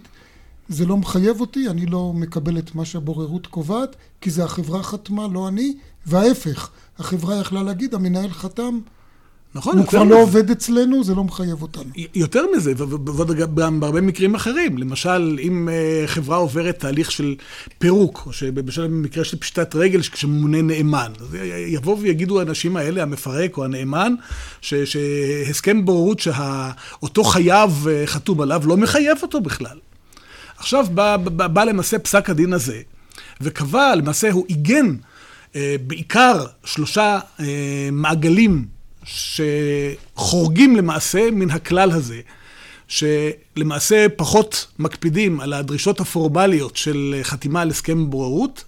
זה 0.69 0.85
לא 0.85 0.97
מחייב 0.97 1.41
אותי, 1.41 1.69
אני 1.69 1.85
לא 1.85 2.13
מקבל 2.13 2.57
את 2.57 2.75
מה 2.75 2.85
שהבוררות 2.85 3.47
קובעת, 3.47 3.95
כי 4.21 4.29
זה 4.29 4.43
החברה 4.43 4.83
חתמה, 4.83 5.27
לא 5.27 5.47
אני, 5.47 5.73
וההפך, 6.05 6.69
החברה 6.99 7.35
יכלה 7.35 7.63
להגיד, 7.63 7.95
המנהל 7.95 8.29
חתם, 8.29 8.79
נכון, 9.55 9.77
הוא 9.77 9.87
כבר 9.87 10.03
מזה. 10.03 10.13
לא 10.15 10.21
עובד 10.21 10.51
אצלנו, 10.51 11.03
זה 11.03 11.15
לא 11.15 11.23
מחייב 11.23 11.61
אותנו. 11.61 11.83
יותר 12.15 12.45
מזה, 12.57 12.73
ועוד 12.77 13.31
גם 13.31 13.79
בהרבה 13.79 14.01
מקרים 14.01 14.35
אחרים. 14.35 14.77
למשל, 14.77 15.39
אם 15.41 15.69
אה, 15.69 16.03
חברה 16.07 16.37
עוברת 16.37 16.79
תהליך 16.79 17.11
של 17.11 17.35
פירוק, 17.77 18.23
או 18.25 18.33
שבשל 18.33 18.87
במקרה 18.87 19.23
של 19.23 19.37
פשיטת 19.37 19.75
רגל, 19.75 20.01
כשממונה 20.01 20.61
נאמן, 20.61 21.11
אז 21.21 21.35
יבואו 21.67 21.99
ויגידו 21.99 22.39
האנשים 22.39 22.77
האלה, 22.77 23.01
המפרק 23.01 23.57
או 23.57 23.65
הנאמן, 23.65 24.13
ש- 24.61 24.73
שהסכם 24.73 25.85
בוררות 25.85 26.19
שאותו 26.19 27.23
חייב 27.23 27.87
אה, 27.89 28.03
חתום 28.07 28.41
עליו, 28.41 28.61
לא 28.65 28.77
מחייב 28.77 29.17
אותו 29.21 29.41
בכלל. 29.41 29.77
עכשיו 30.57 30.85
בא, 30.93 31.17
בא, 31.17 31.47
בא 31.47 31.63
למעשה 31.63 31.99
פסק 31.99 32.29
הדין 32.29 32.53
הזה, 32.53 32.81
וקבע, 33.41 33.95
למעשה 33.95 34.31
הוא 34.31 34.45
עיגן 34.47 34.95
אה, 35.55 35.75
בעיקר 35.87 36.45
שלושה 36.63 37.19
אה, 37.39 37.45
מעגלים 37.91 38.78
שחורגים 39.09 40.75
למעשה 40.75 41.31
מן 41.31 41.51
הכלל 41.51 41.91
הזה, 41.91 42.21
שלמעשה 42.89 44.05
פחות 44.15 44.67
מקפידים 44.79 45.39
על 45.39 45.53
הדרישות 45.53 45.99
הפורמליות 45.99 46.77
של 46.77 47.19
חתימה 47.23 47.61
על 47.61 47.69
הסכם 47.69 48.09
בוררות, 48.09 48.63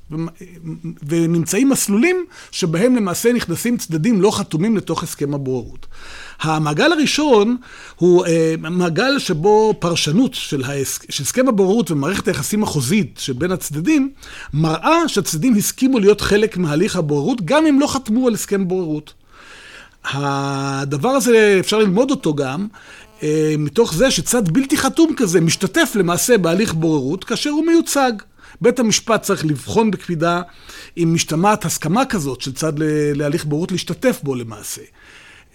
ונמצאים 1.07 1.69
מסלולים 1.69 2.25
שבהם 2.51 2.95
למעשה 2.95 3.33
נכנסים 3.33 3.77
צדדים 3.77 4.21
לא 4.21 4.31
חתומים 4.31 4.77
לתוך 4.77 5.03
הסכם 5.03 5.33
הבוררות. 5.33 5.87
המעגל 6.41 6.91
הראשון 6.91 7.57
הוא 7.95 8.25
אה, 8.25 8.55
מעגל 8.57 9.19
שבו 9.19 9.73
פרשנות 9.79 10.33
של, 10.33 10.63
ההסכ... 10.63 11.05
של 11.09 11.23
הסכם 11.23 11.47
הבוררות 11.47 11.91
ומערכת 11.91 12.27
היחסים 12.27 12.63
החוזית 12.63 13.19
שבין 13.19 13.51
הצדדים, 13.51 14.11
מראה 14.53 15.07
שהצדדים 15.07 15.55
הסכימו 15.55 15.99
להיות 15.99 16.21
חלק 16.21 16.57
מהליך 16.57 16.95
הבוררות, 16.95 17.41
גם 17.45 17.65
אם 17.65 17.79
לא 17.79 17.87
חתמו 17.87 18.27
על 18.27 18.33
הסכם 18.33 18.67
בוררות. 18.67 19.20
הדבר 20.03 21.09
הזה, 21.09 21.57
אפשר 21.59 21.79
ללמוד 21.79 22.11
אותו 22.11 22.33
גם, 22.33 22.67
אה, 23.23 23.55
מתוך 23.57 23.93
זה 23.93 24.11
שצד 24.11 24.49
בלתי 24.49 24.77
חתום 24.77 25.13
כזה 25.17 25.41
משתתף 25.41 25.91
למעשה 25.95 26.37
בהליך 26.37 26.73
בוררות 26.73 27.23
כאשר 27.23 27.49
הוא 27.49 27.65
מיוצג. 27.65 28.11
בית 28.61 28.79
המשפט 28.79 29.21
צריך 29.21 29.45
לבחון 29.45 29.91
בקפידה 29.91 30.41
אם 30.97 31.11
משתמעת 31.13 31.65
הסכמה 31.65 32.05
כזאת 32.05 32.41
של 32.41 32.53
צד 32.53 32.73
להליך 33.15 33.45
בוררות 33.45 33.71
להשתתף 33.71 34.19
בו 34.23 34.35
למעשה. 34.35 34.81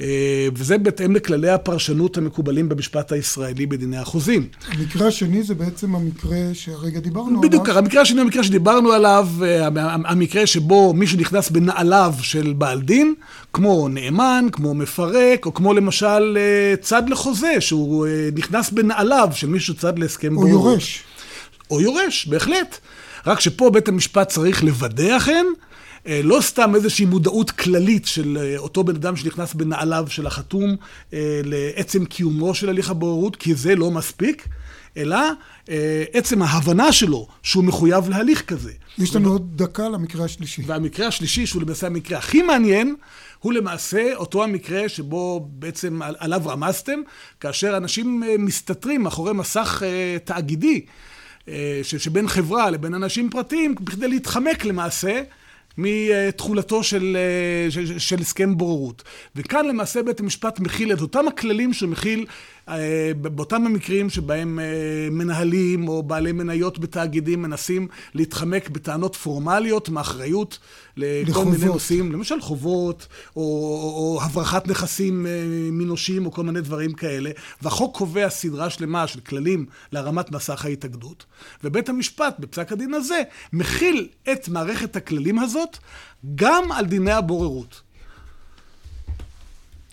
אה, 0.01 0.49
וזה 0.55 0.79
בהתאם 0.79 1.17
לכללי 1.17 1.51
הפרשנות 1.51 2.19
המקובלים 2.19 2.69
במשפט 2.69 3.13
הישראלי 3.13 3.67
בדיני 3.67 3.97
החוזים. 3.97 4.49
המקרה 4.69 5.09
השני 5.09 5.43
זה 5.43 5.55
בעצם 5.55 5.95
המקרה 5.95 6.39
שהרגע 6.53 7.01
דיברנו 7.01 7.29
עליו. 7.29 7.41
בדיוק 7.41 7.69
המקרה 7.69 8.03
השני 8.03 8.19
הוא 8.19 8.25
המקרה 8.25 8.45
שדיברנו 8.45 8.93
עליו, 8.93 9.29
אה, 9.43 9.67
המקרה 10.05 10.47
שבו 10.47 10.93
מישהו 10.95 11.19
נכנס 11.19 11.51
בנעליו 11.51 12.15
של 12.21 12.55
בעל 12.59 12.81
דין, 12.81 13.15
כמו 13.53 13.89
נאמן, 13.89 14.47
כמו 14.53 14.75
מפרק, 14.75 15.47
או 15.47 15.55
כמו 15.55 15.75
למשל 15.75 16.39
אה, 16.41 16.75
צד 16.81 17.09
לחוזה, 17.09 17.61
שהוא 17.61 18.07
נכנס 18.35 18.71
בנעליו 18.71 19.29
של 19.33 19.47
מישהו 19.47 19.75
צד 19.75 19.99
להסכם 19.99 20.37
או 20.37 20.43
בוררות. 20.43 20.65
יורש. 20.65 21.03
או 21.71 21.81
יורש, 21.81 22.27
בהחלט. 22.27 22.79
רק 23.27 23.41
שפה 23.41 23.71
בית 23.71 23.89
המשפט 23.89 24.29
צריך 24.29 24.65
לוודא 24.65 25.17
אכן, 25.17 25.47
לא 26.07 26.41
סתם 26.41 26.75
איזושהי 26.75 27.07
מודעות 27.07 27.51
כללית 27.51 28.07
של 28.07 28.39
אה, 28.41 28.59
אותו 28.59 28.85
בן 28.85 28.95
אדם 28.95 29.17
שנכנס 29.17 29.55
בנעליו 29.55 30.07
של 30.09 30.27
החתום 30.27 30.77
אה, 31.13 31.41
לעצם 31.45 32.05
קיומו 32.05 32.55
של 32.55 32.69
הליך 32.69 32.91
הבוררות, 32.91 33.37
כי 33.37 33.55
זה 33.55 33.75
לא 33.75 33.91
מספיק, 33.91 34.49
אלא 34.97 35.19
עצם 36.13 36.43
ההבנה 36.43 36.93
שלו 36.93 37.29
שהוא 37.43 37.65
מחויב 37.65 38.09
להליך 38.09 38.43
כזה. 38.43 38.73
יש 38.99 39.17
לנו 39.17 39.29
עוד 39.33 39.57
דקה 39.57 39.89
למקרה 39.89 40.25
השלישי. 40.25 40.63
והמקרה 40.67 41.07
השלישי, 41.07 41.47
שהוא 41.47 41.63
למעשה 41.63 41.87
המקרה 41.87 42.19
הכי 42.19 42.43
מעניין, 42.43 42.97
הוא 43.39 43.53
למעשה 43.53 44.15
אותו 44.15 44.45
המקרה 44.45 44.89
שבו 44.89 45.49
בעצם 45.53 46.01
עליו 46.19 46.43
רמזתם, 46.47 47.01
כאשר 47.41 47.77
אנשים 47.77 48.23
מסתתרים 48.39 49.03
מאחורי 49.03 49.33
מסך 49.33 49.83
תאגידי. 50.25 50.85
שבין 51.83 52.29
חברה 52.29 52.71
לבין 52.71 52.95
אנשים 52.95 53.31
פרטיים, 53.31 53.75
בכדי 53.75 54.09
להתחמק 54.09 54.65
למעשה 54.65 55.23
מתחולתו 55.79 56.83
של, 56.83 57.17
של, 57.71 57.99
של 57.99 58.21
הסכם 58.21 58.57
בוררות. 58.57 59.03
וכאן 59.37 59.69
למעשה 59.69 60.03
בית 60.03 60.21
המשפט 60.21 60.61
מכיל 60.61 60.93
את 60.93 61.01
אותם 61.01 61.29
הכללים 61.29 61.73
שמכיל 61.73 62.27
באותם 63.17 63.67
המקרים 63.67 64.11
שבהם 64.11 64.59
מנהלים 65.11 65.89
או 65.89 66.03
בעלי 66.03 66.33
מניות 66.33 66.79
בתאגידים 66.79 67.43
מנסים 67.43 67.89
להתחמק 68.15 68.69
בטענות 68.69 69.17
פורמליות 69.17 69.89
מאחריות 69.89 70.59
לכל 70.97 71.31
לחובות. 71.31 71.53
מיני 71.53 71.67
נושאים, 71.67 72.13
למשל 72.13 72.41
חובות, 72.41 73.07
או, 73.37 73.43
או, 73.43 74.17
או 74.17 74.23
הברחת 74.23 74.69
נכסים 74.69 75.27
מנושים, 75.73 76.27
או 76.27 76.33
כל 76.33 76.43
מיני 76.43 76.61
דברים 76.61 76.93
כאלה. 76.93 77.31
והחוק 77.63 77.97
קובע 77.97 78.29
סדרה 78.31 78.71
שלמה 78.71 79.07
של 79.07 79.21
כללים 79.21 79.67
להרמת 79.93 80.33
מסך 80.33 80.65
ההתאגדות. 80.65 81.25
ובית 81.65 81.89
המשפט, 81.89 82.37
בפסק 82.39 82.73
הדין 82.73 82.95
הזה, 82.95 83.23
מכיל 83.53 84.09
את 84.33 84.49
מערכת 84.49 84.97
הכללים 84.97 85.39
הזאת 85.39 85.79
גם 86.35 86.73
על 86.73 86.87
דיני 86.87 87.13
הבוררות. 87.13 87.86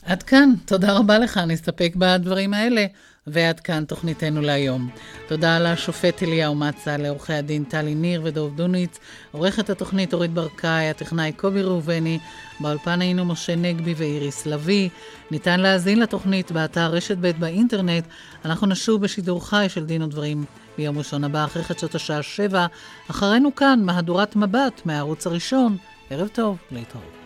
עד 0.06 0.24
כאן, 0.24 0.54
תודה 0.66 0.94
רבה 0.94 1.20
לך, 1.20 1.38
נסתפק 1.38 1.94
בדברים 1.96 2.54
האלה. 2.54 2.86
ועד 3.28 3.60
כאן 3.60 3.86
תוכניתנו 3.86 4.42
להיום. 4.42 4.90
תודה 5.28 5.60
לשופט 5.60 6.24
אליהו 6.24 6.56
מצה, 6.56 6.98
לעורכי 6.98 7.34
הדין 7.34 7.64
טלי 7.64 7.96
ניר 7.96 8.22
ודוב 8.24 8.56
דוניץ, 8.56 9.00
עורכת 9.32 9.70
התוכנית 9.70 10.14
אורית 10.14 10.32
ברקאי, 10.32 10.90
הטכנאי 10.90 11.32
קובי 11.32 11.62
ראובני, 11.62 12.20
באולפן 12.60 13.02
היינו 13.02 13.26
משה 13.26 13.56
נגבי 13.56 13.94
ואיריס 13.98 14.46
לביא. 14.46 14.90
ניתן 15.32 15.60
להאזין 15.60 16.00
לתוכנית 16.00 16.52
באתר 16.52 16.92
רשת 16.92 17.18
ב' 17.18 17.32
באינטרנט. 17.40 18.04
אנחנו 18.46 18.68
נשוב 18.68 19.02
בשידור 19.02 19.48
חי 19.48 19.66
של 19.70 19.86
דין 19.86 20.02
ודברים 20.02 20.46
ביום 20.78 20.98
ראשון 20.98 21.24
הבא, 21.24 21.46
אחרי 21.46 21.64
חדשות 21.64 21.96
השעה 21.96 22.24
שבע. 22.24 22.66
אחרינו 23.10 23.56
כאן, 23.56 23.80
מהדורת 23.84 24.36
מבט 24.36 24.82
מהערוץ 24.86 25.28
הראשון. 25.28 25.78
ערב 26.10 26.28
טוב, 26.28 26.58
להתראות. 26.72 27.23